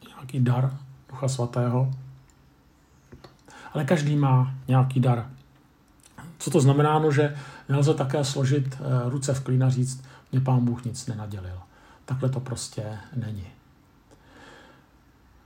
nějaký 0.09 0.41
dar 0.41 0.77
Ducha 1.11 1.29
Svatého. 1.29 1.91
Ale 3.77 3.85
každý 3.85 4.17
má 4.17 4.55
nějaký 4.69 5.01
dar. 5.01 5.31
Co 6.39 6.51
to 6.51 6.61
znamená? 6.61 6.99
No, 6.99 7.12
že 7.12 7.37
nelze 7.69 7.95
také 7.95 8.25
složit 8.25 8.75
eh, 8.75 9.11
ruce 9.11 9.35
v 9.35 9.41
klín 9.41 9.65
a 9.65 9.71
říct, 9.71 10.05
mě 10.33 10.41
pán 10.41 10.65
Bůh 10.65 10.85
nic 10.85 11.07
nenadělil. 11.07 11.59
Takhle 12.05 12.29
to 12.29 12.41
prostě 12.41 12.83
není. 13.17 13.47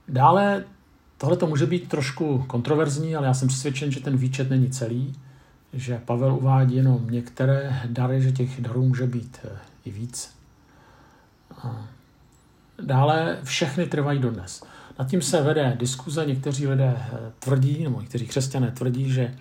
Dále 0.07 0.63
tohle 1.17 1.37
to 1.37 1.47
může 1.47 1.65
být 1.65 1.89
trošku 1.89 2.43
kontroverzní, 2.47 3.15
ale 3.15 3.27
já 3.27 3.33
jsem 3.33 3.47
přesvědčen, 3.47 3.91
že 3.91 3.99
ten 3.99 4.17
výčet 4.17 4.49
není 4.49 4.69
celý, 4.69 5.15
že 5.73 6.01
Pavel 6.05 6.33
uvádí 6.33 6.75
jenom 6.75 7.09
některé 7.09 7.81
dary, 7.85 8.21
že 8.21 8.31
těch 8.31 8.61
darů 8.61 8.87
může 8.87 9.07
být 9.07 9.39
eh, 9.43 9.57
i 9.85 9.91
víc. 9.91 10.35
Dále 12.81 13.39
všechny 13.43 13.85
trvají 13.85 14.19
dodnes. 14.19 14.63
Nad 14.99 15.09
tím 15.09 15.21
se 15.21 15.41
vede 15.41 15.75
diskuze, 15.79 16.25
někteří 16.25 16.67
lidé 16.67 16.95
eh, 16.97 17.31
tvrdí, 17.39 17.83
nebo 17.83 18.01
někteří 18.01 18.27
křesťané 18.27 18.71
tvrdí, 18.71 19.11
že 19.11 19.21
eh, 19.21 19.35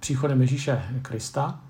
příchodem 0.00 0.40
Ježíše 0.40 0.82
Krista 1.02 1.60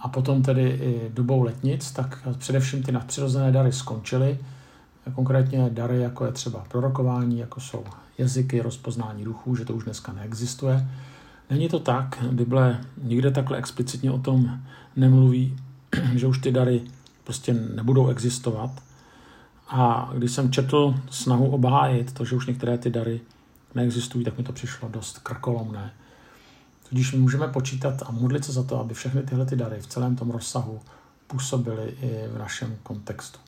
a 0.00 0.08
potom 0.08 0.42
tedy 0.42 0.62
i 0.62 1.10
dobou 1.14 1.42
letnic, 1.42 1.92
tak 1.92 2.28
především 2.38 2.82
ty 2.82 2.92
nadpřirozené 2.92 3.52
dary 3.52 3.72
skončily. 3.72 4.38
Konkrétně 5.14 5.70
dary, 5.70 6.00
jako 6.00 6.26
je 6.26 6.32
třeba 6.32 6.64
prorokování, 6.68 7.38
jako 7.38 7.60
jsou 7.60 7.84
jazyky, 8.18 8.62
rozpoznání 8.62 9.24
duchů, 9.24 9.56
že 9.56 9.64
to 9.64 9.74
už 9.74 9.84
dneska 9.84 10.12
neexistuje. 10.12 10.88
Není 11.50 11.68
to 11.68 11.78
tak, 11.78 12.24
Bible 12.32 12.80
nikde 13.02 13.30
takhle 13.30 13.58
explicitně 13.58 14.10
o 14.10 14.18
tom 14.18 14.58
nemluví, 14.96 15.56
že 16.14 16.26
už 16.26 16.38
ty 16.38 16.52
dary 16.52 16.82
prostě 17.24 17.54
nebudou 17.54 18.08
existovat. 18.08 18.70
A 19.74 20.10
když 20.14 20.32
jsem 20.32 20.52
četl 20.52 20.94
snahu 21.10 21.50
obhájit 21.50 22.12
to, 22.12 22.24
že 22.24 22.36
už 22.36 22.46
některé 22.46 22.78
ty 22.78 22.90
dary 22.90 23.20
neexistují, 23.74 24.24
tak 24.24 24.38
mi 24.38 24.44
to 24.44 24.52
přišlo 24.52 24.88
dost 24.88 25.18
krkolomné. 25.18 25.92
Tudíž 26.88 27.12
my 27.12 27.18
můžeme 27.18 27.48
počítat 27.48 28.02
a 28.06 28.10
modlit 28.10 28.44
se 28.44 28.52
za 28.52 28.62
to, 28.62 28.80
aby 28.80 28.94
všechny 28.94 29.22
tyhle 29.22 29.46
ty 29.46 29.56
dary 29.56 29.80
v 29.80 29.86
celém 29.86 30.16
tom 30.16 30.30
rozsahu 30.30 30.80
působily 31.26 31.94
i 32.02 32.28
v 32.34 32.38
našem 32.38 32.76
kontextu. 32.82 33.38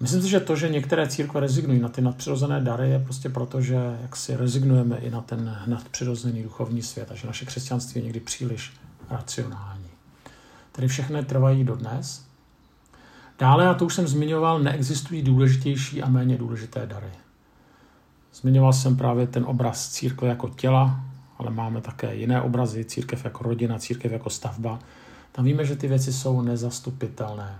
Myslím 0.00 0.22
si, 0.22 0.28
že 0.28 0.40
to, 0.40 0.56
že 0.56 0.68
některé 0.68 1.08
církve 1.08 1.40
rezignují 1.40 1.80
na 1.80 1.88
ty 1.88 2.00
nadpřirozené 2.00 2.60
dary, 2.60 2.90
je 2.90 2.98
prostě 2.98 3.28
proto, 3.28 3.60
že 3.60 3.98
jak 4.02 4.16
si 4.16 4.36
rezignujeme 4.36 4.96
i 4.96 5.10
na 5.10 5.20
ten 5.20 5.58
nadpřirozený 5.66 6.42
duchovní 6.42 6.82
svět 6.82 7.10
a 7.10 7.14
že 7.14 7.26
naše 7.26 7.44
křesťanství 7.44 8.00
je 8.00 8.04
někdy 8.04 8.20
příliš 8.20 8.72
racionální. 9.10 9.90
Tedy 10.72 10.88
všechny 10.88 11.24
trvají 11.24 11.64
dodnes. 11.64 12.29
Dále, 13.40 13.68
a 13.68 13.74
to 13.74 13.86
už 13.86 13.94
jsem 13.94 14.06
zmiňoval, 14.06 14.58
neexistují 14.58 15.22
důležitější 15.22 16.02
a 16.02 16.08
méně 16.08 16.38
důležité 16.38 16.86
dary. 16.86 17.10
Zmiňoval 18.34 18.72
jsem 18.72 18.96
právě 18.96 19.26
ten 19.26 19.44
obraz 19.44 19.88
církve 19.88 20.28
jako 20.28 20.48
těla, 20.48 21.00
ale 21.38 21.50
máme 21.50 21.80
také 21.80 22.14
jiné 22.14 22.42
obrazy, 22.42 22.84
církev 22.84 23.24
jako 23.24 23.44
rodina, 23.44 23.78
církev 23.78 24.12
jako 24.12 24.30
stavba. 24.30 24.78
Tam 25.32 25.44
víme, 25.44 25.64
že 25.64 25.76
ty 25.76 25.88
věci 25.88 26.12
jsou 26.12 26.42
nezastupitelné. 26.42 27.58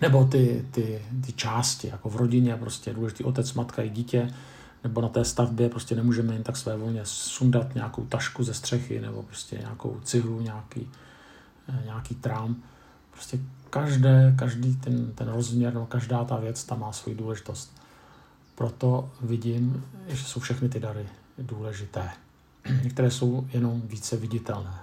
Nebo 0.00 0.24
ty, 0.24 0.64
ty, 0.70 1.02
ty 1.26 1.32
části, 1.32 1.88
jako 1.88 2.08
v 2.08 2.16
rodině, 2.16 2.56
prostě 2.56 2.92
důležitý 2.92 3.24
otec, 3.24 3.54
matka 3.54 3.82
i 3.82 3.88
dítě, 3.88 4.30
nebo 4.84 5.00
na 5.00 5.08
té 5.08 5.24
stavbě 5.24 5.68
prostě 5.68 5.94
nemůžeme 5.94 6.32
jen 6.32 6.42
tak 6.42 6.56
své 6.56 6.76
volně 6.76 7.00
sundat 7.04 7.74
nějakou 7.74 8.04
tašku 8.04 8.44
ze 8.44 8.54
střechy, 8.54 9.00
nebo 9.00 9.22
prostě 9.22 9.58
nějakou 9.58 10.00
cihlu, 10.04 10.40
nějaký, 10.40 10.90
eh, 11.68 11.82
nějaký 11.84 12.14
trám. 12.14 12.56
Prostě 13.18 13.38
každé, 13.70 14.34
každý 14.38 14.76
ten, 14.76 15.12
ten 15.12 15.28
rozměr, 15.28 15.74
no, 15.74 15.86
každá 15.86 16.24
ta 16.24 16.36
věc 16.36 16.64
tam 16.64 16.80
má 16.80 16.92
svoji 16.92 17.16
důležitost. 17.16 17.72
Proto 18.54 19.10
vidím, 19.20 19.84
že 20.08 20.24
jsou 20.24 20.40
všechny 20.40 20.68
ty 20.68 20.80
dary 20.80 21.06
důležité. 21.38 22.10
Některé 22.82 23.10
jsou 23.10 23.46
jenom 23.52 23.80
více 23.80 24.16
viditelné. 24.16 24.74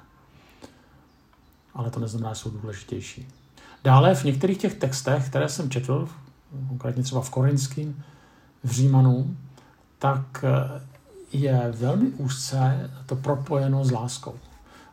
Ale 1.73 1.91
to 1.91 1.99
neznamená, 1.99 2.33
že 2.33 2.39
jsou 2.39 2.49
důležitější. 2.49 3.27
Dále 3.83 4.15
v 4.15 4.23
některých 4.23 4.57
těch 4.57 4.75
textech, 4.75 5.29
které 5.29 5.49
jsem 5.49 5.69
četl, 5.69 6.09
konkrétně 6.67 7.03
třeba 7.03 7.21
v 7.21 7.29
Korinským, 7.29 8.03
v 8.63 8.71
Římanům, 8.71 9.37
tak 9.99 10.43
eh, 10.43 10.81
je 11.31 11.73
velmi 11.75 12.07
úzce 12.07 12.89
to 13.05 13.15
propojeno 13.15 13.85
s 13.85 13.91
láskou. 13.91 14.35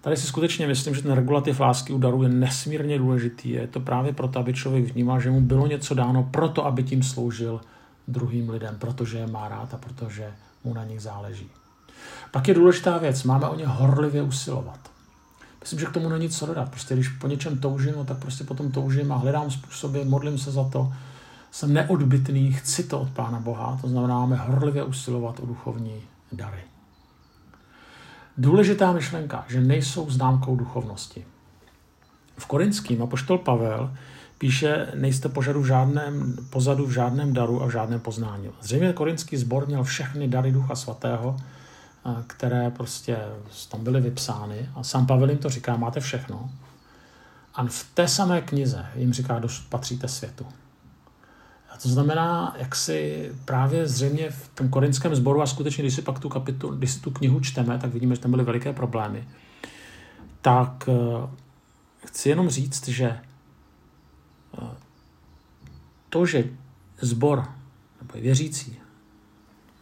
Tady 0.02 0.16
si 0.16 0.26
skutečně 0.26 0.66
myslím, 0.66 0.94
že 0.94 1.02
ten 1.02 1.12
regulativ 1.12 1.60
lásky 1.60 1.92
u 1.92 1.98
daru 1.98 2.22
je 2.22 2.28
nesmírně 2.28 2.98
důležitý. 2.98 3.50
Je 3.50 3.66
to 3.66 3.80
právě 3.80 4.12
proto, 4.12 4.38
aby 4.38 4.54
člověk 4.54 4.84
vnímal, 4.84 5.20
že 5.20 5.30
mu 5.30 5.40
bylo 5.40 5.66
něco 5.66 5.94
dáno 5.94 6.28
proto, 6.30 6.66
aby 6.66 6.82
tím 6.82 7.02
sloužil 7.02 7.60
druhým 8.08 8.50
lidem, 8.50 8.76
protože 8.78 9.18
je 9.18 9.26
má 9.26 9.48
rád 9.48 9.74
a 9.74 9.76
protože 9.76 10.32
mu 10.64 10.74
na 10.74 10.84
nich 10.84 11.00
záleží. 11.00 11.50
Pak 12.30 12.48
je 12.48 12.54
důležitá 12.54 12.98
věc, 12.98 13.22
máme 13.22 13.48
o 13.48 13.56
ně 13.56 13.66
horlivě 13.66 14.22
usilovat. 14.22 14.78
Myslím, 15.60 15.80
že 15.80 15.86
k 15.86 15.92
tomu 15.92 16.08
není 16.08 16.28
co 16.28 16.46
dodat. 16.46 16.70
Prostě 16.70 16.94
když 16.94 17.08
po 17.08 17.26
něčem 17.26 17.58
toužím, 17.58 17.94
no, 17.96 18.04
tak 18.04 18.18
prostě 18.18 18.44
potom 18.44 18.72
toužím 18.72 19.12
a 19.12 19.16
hledám 19.16 19.50
způsoby, 19.50 20.00
modlím 20.04 20.38
se 20.38 20.50
za 20.50 20.64
to. 20.64 20.92
Jsem 21.50 21.72
neodbitný, 21.72 22.52
chci 22.52 22.82
to 22.82 23.00
od 23.00 23.10
Pána 23.10 23.40
Boha, 23.40 23.78
to 23.80 23.88
znamená, 23.88 24.14
máme 24.14 24.36
horlivě 24.36 24.84
usilovat 24.84 25.40
o 25.40 25.46
duchovní 25.46 26.02
dary. 26.32 26.71
Důležitá 28.38 28.92
myšlenka, 28.92 29.44
že 29.48 29.60
nejsou 29.60 30.10
známkou 30.10 30.56
duchovnosti. 30.56 31.24
V 32.38 32.46
Korinským 32.46 33.02
apoštol 33.02 33.38
Pavel 33.38 33.94
píše, 34.38 34.86
nejste 34.94 35.28
požadu 35.28 35.62
v 35.62 35.66
žádném, 35.66 36.36
pozadu 36.50 36.86
v 36.86 36.90
žádném 36.90 37.32
daru 37.32 37.62
a 37.62 37.66
v 37.66 37.70
žádném 37.70 38.00
poznání. 38.00 38.50
Zřejmě 38.60 38.92
korinský 38.92 39.36
sbor 39.36 39.66
měl 39.66 39.84
všechny 39.84 40.28
dary 40.28 40.52
Ducha 40.52 40.74
Svatého, 40.74 41.36
které 42.26 42.70
prostě 42.70 43.18
tam 43.70 43.84
byly 43.84 44.00
vypsány 44.00 44.68
a 44.74 44.82
sám 44.82 45.06
Pavel 45.06 45.30
jim 45.30 45.38
to 45.38 45.50
říká, 45.50 45.76
máte 45.76 46.00
všechno. 46.00 46.50
A 47.54 47.64
v 47.64 47.86
té 47.94 48.08
samé 48.08 48.40
knize 48.40 48.86
jim 48.94 49.12
říká, 49.12 49.38
dosud 49.38 49.66
patříte 49.68 50.08
světu. 50.08 50.46
A 51.72 51.76
to 51.82 51.88
znamená, 51.88 52.54
jak 52.58 52.74
si 52.74 53.30
právě 53.44 53.88
zřejmě 53.88 54.30
v 54.30 54.48
tom 54.48 54.68
korinském 54.68 55.14
sboru 55.14 55.42
a 55.42 55.46
skutečně, 55.46 55.84
když 55.84 55.94
si 55.94 56.02
pak 56.02 56.18
tu, 56.18 56.28
kapitu, 56.28 56.68
když 56.68 56.90
si 56.90 57.00
tu 57.00 57.10
knihu 57.10 57.40
čteme, 57.40 57.78
tak 57.78 57.92
vidíme, 57.92 58.14
že 58.14 58.20
tam 58.20 58.30
byly 58.30 58.44
veliké 58.44 58.72
problémy. 58.72 59.28
Tak 60.40 60.88
eh, 60.88 61.28
chci 62.06 62.28
jenom 62.28 62.48
říct, 62.48 62.88
že 62.88 63.20
eh, 64.62 64.76
to, 66.08 66.26
že 66.26 66.44
zbor 67.00 67.44
nebo 68.02 68.20
věřící 68.20 68.78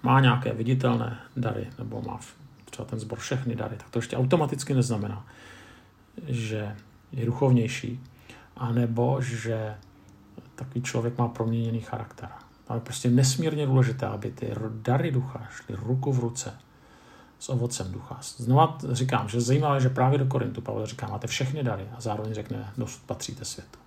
má 0.02 0.20
nějaké 0.20 0.52
viditelné 0.52 1.18
dary, 1.36 1.68
nebo 1.78 2.02
má 2.02 2.20
třeba 2.64 2.88
ten 2.88 3.00
zbor 3.00 3.18
všechny 3.18 3.56
dary, 3.56 3.76
tak 3.76 3.90
to 3.90 3.98
ještě 3.98 4.16
automaticky 4.16 4.74
neznamená, 4.74 5.26
že 6.28 6.76
je 7.12 7.26
duchovnější, 7.26 8.00
anebo 8.56 9.22
že 9.22 9.74
takový 10.64 10.82
člověk 10.82 11.18
má 11.18 11.28
proměněný 11.28 11.80
charakter. 11.80 12.28
Ale 12.68 12.76
je 12.76 12.80
prostě 12.80 13.10
nesmírně 13.10 13.66
důležité, 13.66 14.06
aby 14.06 14.30
ty 14.30 14.54
dary 14.82 15.10
ducha 15.10 15.48
šly 15.50 15.76
ruku 15.82 16.12
v 16.12 16.18
ruce 16.18 16.54
s 17.38 17.48
ovocem 17.48 17.92
ducha. 17.92 18.18
Znova 18.36 18.78
říkám, 18.90 19.28
že 19.28 19.40
zajímavé, 19.40 19.80
že 19.80 19.88
právě 19.88 20.18
do 20.18 20.26
Korintu 20.26 20.60
Pavel 20.60 20.86
říká, 20.86 21.06
máte 21.06 21.26
všechny 21.26 21.62
dary 21.62 21.88
a 21.96 22.00
zároveň 22.00 22.34
řekne, 22.34 22.72
dosud 22.78 23.02
patříte 23.02 23.44
světu. 23.44 23.78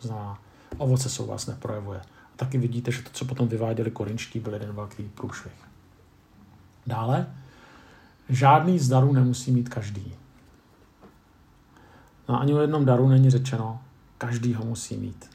Znamená, 0.00 0.38
ovoce 0.78 1.08
se 1.08 1.22
u 1.22 1.26
vás 1.26 1.46
neprojevuje 1.46 2.00
taky 2.36 2.58
vidíte, 2.58 2.92
že 2.92 3.02
to, 3.02 3.10
co 3.12 3.24
potom 3.24 3.48
vyváděli 3.48 3.90
korinští, 3.90 4.40
byl 4.40 4.52
jeden 4.52 4.72
velký 4.72 5.02
průšvih. 5.02 5.52
Dále, 6.86 7.26
žádný 8.28 8.78
z 8.78 8.88
darů 8.88 9.12
nemusí 9.12 9.52
mít 9.52 9.68
každý. 9.68 10.14
No 12.28 12.40
ani 12.40 12.54
o 12.54 12.60
jednom 12.60 12.84
daru 12.84 13.08
není 13.08 13.30
řečeno, 13.30 13.82
každý 14.18 14.54
ho 14.54 14.64
musí 14.64 14.96
mít. 14.96 15.30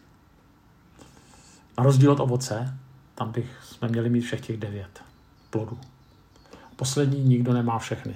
Na 1.79 1.83
rozdíl 1.83 2.11
od 2.11 2.19
ovoce, 2.19 2.77
tam 3.15 3.31
bych 3.31 3.45
jsme 3.63 3.87
měli 3.87 4.09
mít 4.09 4.21
všech 4.21 4.41
těch 4.41 4.57
devět 4.57 5.01
plodů. 5.49 5.79
Poslední 6.75 7.23
nikdo 7.23 7.53
nemá 7.53 7.79
všechny. 7.79 8.15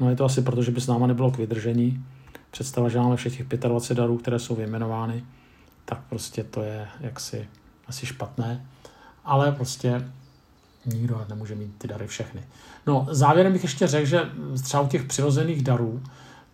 No 0.00 0.10
je 0.10 0.16
to 0.16 0.24
asi 0.24 0.42
proto, 0.42 0.62
že 0.62 0.70
by 0.70 0.80
s 0.80 0.86
náma 0.86 1.06
nebylo 1.06 1.30
k 1.30 1.36
vydržení. 1.36 2.04
Představa, 2.50 2.88
že 2.88 2.98
máme 2.98 3.16
všech 3.16 3.36
těch 3.36 3.46
25 3.46 4.02
darů, 4.02 4.18
které 4.18 4.38
jsou 4.38 4.54
vyjmenovány, 4.54 5.24
tak 5.84 6.00
prostě 6.08 6.44
to 6.44 6.62
je 6.62 6.88
jaksi 7.00 7.48
asi 7.86 8.06
špatné, 8.06 8.66
ale 9.24 9.52
prostě 9.52 10.12
nikdo 10.86 11.26
nemůže 11.28 11.54
mít 11.54 11.78
ty 11.78 11.88
dary 11.88 12.06
všechny. 12.06 12.42
No, 12.86 13.06
závěrem 13.10 13.52
bych 13.52 13.62
ještě 13.62 13.86
řekl, 13.86 14.06
že 14.06 14.30
třeba 14.62 14.82
u 14.82 14.88
těch 14.88 15.04
přirozených 15.04 15.62
darů, 15.62 16.02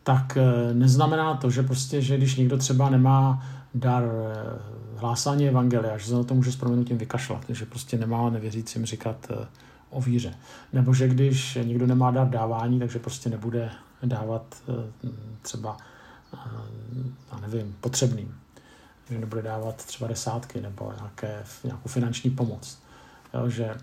tak 0.05 0.37
eh, 0.37 0.75
neznamená 0.75 1.35
to, 1.35 1.51
že 1.51 1.63
prostě, 1.63 2.03
že 2.03 2.17
když 2.17 2.37
někdo 2.37 2.57
třeba 2.57 2.91
nemá 2.91 3.47
dar 3.75 4.05
eh, 4.05 4.59
hlásání 4.97 5.49
evangelia, 5.49 5.99
že 5.99 6.07
se 6.07 6.15
na 6.15 6.25
to 6.25 6.35
může 6.35 6.53
s 6.53 6.57
proměnutím 6.57 6.99
vykašlat, 6.99 7.45
že 7.49 7.67
prostě 7.67 7.99
nemá 7.99 8.31
nevěřícím 8.31 8.87
říkat 8.87 9.27
eh, 9.31 9.47
o 9.91 10.01
víře. 10.01 10.35
Nebo 10.73 10.95
že 10.95 11.09
když 11.09 11.59
někdo 11.65 11.87
nemá 11.87 12.11
dar 12.11 12.31
dávání, 12.31 12.79
takže 12.79 12.99
prostě 12.99 13.31
nebude 13.31 13.71
dávat 14.03 14.63
třeba 15.43 15.77
já 17.33 17.41
nevím, 17.41 17.77
potřebným. 17.81 18.35
Že 19.11 19.19
nebude 19.19 19.43
dávat 19.43 19.77
třeba 19.77 20.09
desátky 20.09 20.61
nebo 20.61 20.93
nějaké, 20.97 21.45
nějakou 21.65 21.89
finanční 21.89 22.31
pomoc. 22.31 22.79
Jo, 23.35 23.49
že, 23.49 23.75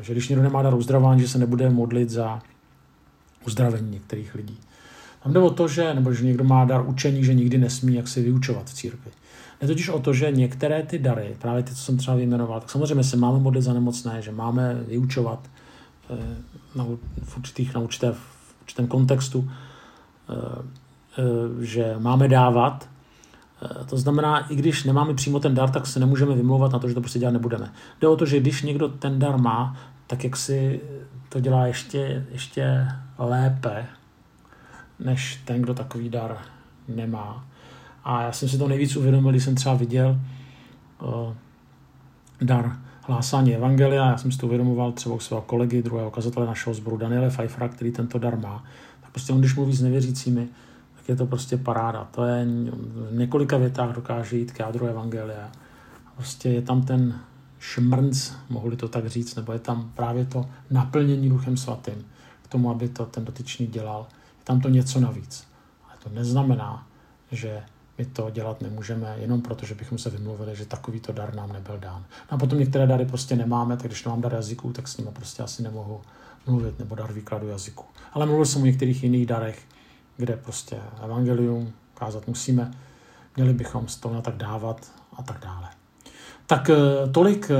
že 0.00 0.12
když 0.12 0.28
někdo 0.28 0.42
nemá 0.42 0.62
dar 0.62 0.74
uzdravování, 0.74 1.20
že 1.20 1.28
se 1.28 1.38
nebude 1.38 1.70
modlit 1.70 2.10
za 2.10 2.42
uzdravení 3.46 3.90
některých 3.90 4.34
lidí. 4.34 4.58
Tam 5.22 5.32
jde 5.32 5.40
o 5.40 5.50
to, 5.50 5.68
že, 5.68 5.94
nebo 5.94 6.12
že 6.12 6.24
někdo 6.24 6.44
má 6.44 6.64
dar 6.64 6.88
učení, 6.88 7.24
že 7.24 7.34
nikdy 7.34 7.58
nesmí 7.58 7.94
jak 7.94 8.08
si 8.08 8.22
vyučovat 8.22 8.70
v 8.70 8.74
církvi. 8.74 9.10
Je 9.62 9.68
totiž 9.68 9.88
o 9.88 9.98
to, 9.98 10.12
že 10.12 10.30
některé 10.30 10.82
ty 10.82 10.98
dary, 10.98 11.36
právě 11.38 11.62
ty, 11.62 11.74
co 11.74 11.82
jsem 11.82 11.96
třeba 11.96 12.16
vyjmenoval, 12.16 12.60
tak 12.60 12.70
samozřejmě 12.70 13.04
se 13.04 13.16
máme 13.16 13.38
modlit 13.38 13.64
za 13.64 13.72
nemocné, 13.72 14.22
že 14.22 14.32
máme 14.32 14.74
vyučovat 14.88 15.50
eh, 16.10 16.16
na, 16.74 16.86
v, 17.24 17.36
určitých, 17.36 17.74
na 17.74 17.80
určité, 17.80 18.12
v 18.12 18.54
určitém 18.62 18.86
kontextu, 18.86 19.50
eh, 20.30 20.34
eh, 21.18 21.64
že 21.64 21.94
máme 21.98 22.28
dávat. 22.28 22.88
To 23.88 23.96
znamená, 23.96 24.52
i 24.52 24.56
když 24.56 24.84
nemáme 24.84 25.14
přímo 25.14 25.40
ten 25.40 25.54
dar, 25.54 25.70
tak 25.70 25.86
se 25.86 26.00
nemůžeme 26.00 26.34
vymlouvat 26.34 26.72
na 26.72 26.78
to, 26.78 26.88
že 26.88 26.94
to 26.94 27.00
prostě 27.00 27.18
dělat 27.18 27.30
nebudeme. 27.30 27.72
Jde 28.00 28.08
o 28.08 28.16
to, 28.16 28.26
že 28.26 28.40
když 28.40 28.62
někdo 28.62 28.88
ten 28.88 29.18
dar 29.18 29.38
má, 29.38 29.76
tak 30.06 30.24
jak 30.24 30.36
si 30.36 30.80
to 31.28 31.40
dělá 31.40 31.66
ještě, 31.66 32.26
ještě 32.32 32.88
lépe, 33.18 33.86
než 35.04 35.40
ten, 35.44 35.62
kdo 35.62 35.74
takový 35.74 36.08
dar 36.08 36.38
nemá. 36.88 37.44
A 38.04 38.22
já 38.22 38.32
jsem 38.32 38.48
si 38.48 38.58
to 38.58 38.68
nejvíc 38.68 38.96
uvědomil, 38.96 39.30
když 39.30 39.44
jsem 39.44 39.54
třeba 39.54 39.74
viděl 39.74 40.20
uh, 41.02 41.34
dar 42.40 42.76
hlásání 43.02 43.54
Evangelia, 43.54 44.06
já 44.06 44.18
jsem 44.18 44.32
si 44.32 44.38
to 44.38 44.46
uvědomoval 44.46 44.92
třeba 44.92 45.14
u 45.14 45.20
svého 45.20 45.42
kolegy, 45.42 45.82
druhého 45.82 46.10
kazatele 46.10 46.46
našeho 46.46 46.74
sboru 46.74 46.96
Daniele 46.96 47.30
Pfeiffera, 47.30 47.68
který 47.68 47.92
tento 47.92 48.18
dar 48.18 48.38
má. 48.38 48.64
Tak 49.00 49.10
prostě 49.10 49.32
on, 49.32 49.40
když 49.40 49.54
mluví 49.54 49.72
s 49.72 49.82
nevěřícími, 49.82 50.48
tak 50.96 51.08
je 51.08 51.16
to 51.16 51.26
prostě 51.26 51.56
paráda. 51.56 52.08
To 52.10 52.24
je 52.24 52.46
v 53.10 53.18
několika 53.18 53.56
větách 53.56 53.94
dokáže 53.94 54.36
jít 54.36 54.52
k 54.52 54.58
jádru 54.58 54.86
Evangelia. 54.86 55.50
Prostě 56.16 56.48
je 56.48 56.62
tam 56.62 56.82
ten 56.82 57.20
šmrnc, 57.58 58.32
mohli 58.48 58.76
to 58.76 58.88
tak 58.88 59.06
říct, 59.06 59.34
nebo 59.34 59.52
je 59.52 59.58
tam 59.58 59.90
právě 59.94 60.24
to 60.24 60.46
naplnění 60.70 61.28
Duchem 61.28 61.56
Svatým 61.56 62.04
k 62.42 62.48
tomu, 62.48 62.70
aby 62.70 62.88
to 62.88 63.06
ten 63.06 63.24
dotyčný 63.24 63.66
dělal. 63.66 64.06
Tam 64.50 64.60
to 64.60 64.68
něco 64.68 65.00
navíc. 65.00 65.46
Ale 65.84 65.94
to 66.02 66.10
neznamená, 66.10 66.86
že 67.32 67.62
my 67.98 68.04
to 68.04 68.30
dělat 68.30 68.60
nemůžeme 68.60 69.14
jenom 69.18 69.42
proto, 69.42 69.66
že 69.66 69.74
bychom 69.74 69.98
se 69.98 70.10
vymluvili, 70.10 70.56
že 70.56 70.66
takovýto 70.66 71.12
dar 71.12 71.34
nám 71.34 71.52
nebyl 71.52 71.78
dán. 71.78 72.04
No 72.30 72.34
a 72.34 72.38
potom 72.38 72.58
některé 72.58 72.86
dary 72.86 73.06
prostě 73.06 73.36
nemáme, 73.36 73.76
tak 73.76 73.86
když 73.86 74.04
nemám 74.04 74.20
dar 74.20 74.34
jazyků, 74.34 74.72
tak 74.72 74.88
s 74.88 74.96
nimi 74.96 75.10
prostě 75.12 75.42
asi 75.42 75.62
nemohu 75.62 76.00
mluvit, 76.46 76.78
nebo 76.78 76.94
dar 76.94 77.12
výkladu 77.12 77.48
jazyku. 77.48 77.84
Ale 78.12 78.26
mluvil 78.26 78.46
jsem 78.46 78.62
o 78.62 78.66
některých 78.66 79.02
jiných 79.02 79.26
darech, 79.26 79.62
kde 80.16 80.36
prostě 80.36 80.76
evangelium 81.04 81.72
kázat 81.94 82.26
musíme, 82.26 82.70
měli 83.36 83.54
bychom 83.54 83.88
z 83.88 83.96
toho 83.96 84.22
tak 84.22 84.36
dávat 84.36 84.92
a 85.16 85.22
tak 85.22 85.40
dále. 85.44 85.68
Tak 86.46 86.70
eh, 86.70 87.08
tolik 87.12 87.50
eh, 87.50 87.56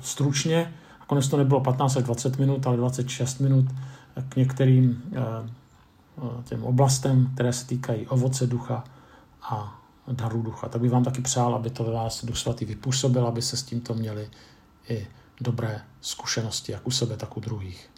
stručně, 0.00 0.74
konec 1.06 1.28
to 1.28 1.36
nebylo 1.36 1.60
15 1.60 1.96
až 1.96 2.02
20 2.02 2.38
minut, 2.38 2.66
ale 2.66 2.76
26 2.76 3.40
minut 3.40 3.64
k 4.28 4.36
některým 4.36 5.02
eh, 5.12 5.59
těm 6.44 6.64
oblastem, 6.64 7.30
které 7.34 7.52
se 7.52 7.66
týkají 7.66 8.06
ovoce 8.06 8.46
ducha 8.46 8.84
a 9.42 9.82
daru 10.12 10.42
ducha. 10.42 10.68
Tak 10.68 10.80
bych 10.80 10.90
vám 10.90 11.04
taky 11.04 11.22
přál, 11.22 11.54
aby 11.54 11.70
to 11.70 11.84
ve 11.84 11.92
vás 11.92 12.24
Duch 12.24 12.38
Svatý 12.38 12.64
vypůsobil, 12.64 13.26
aby 13.26 13.42
se 13.42 13.56
s 13.56 13.62
tímto 13.62 13.94
měli 13.94 14.30
i 14.88 15.06
dobré 15.40 15.82
zkušenosti, 16.00 16.72
jak 16.72 16.86
u 16.86 16.90
sebe, 16.90 17.16
tak 17.16 17.36
u 17.36 17.40
druhých. 17.40 17.89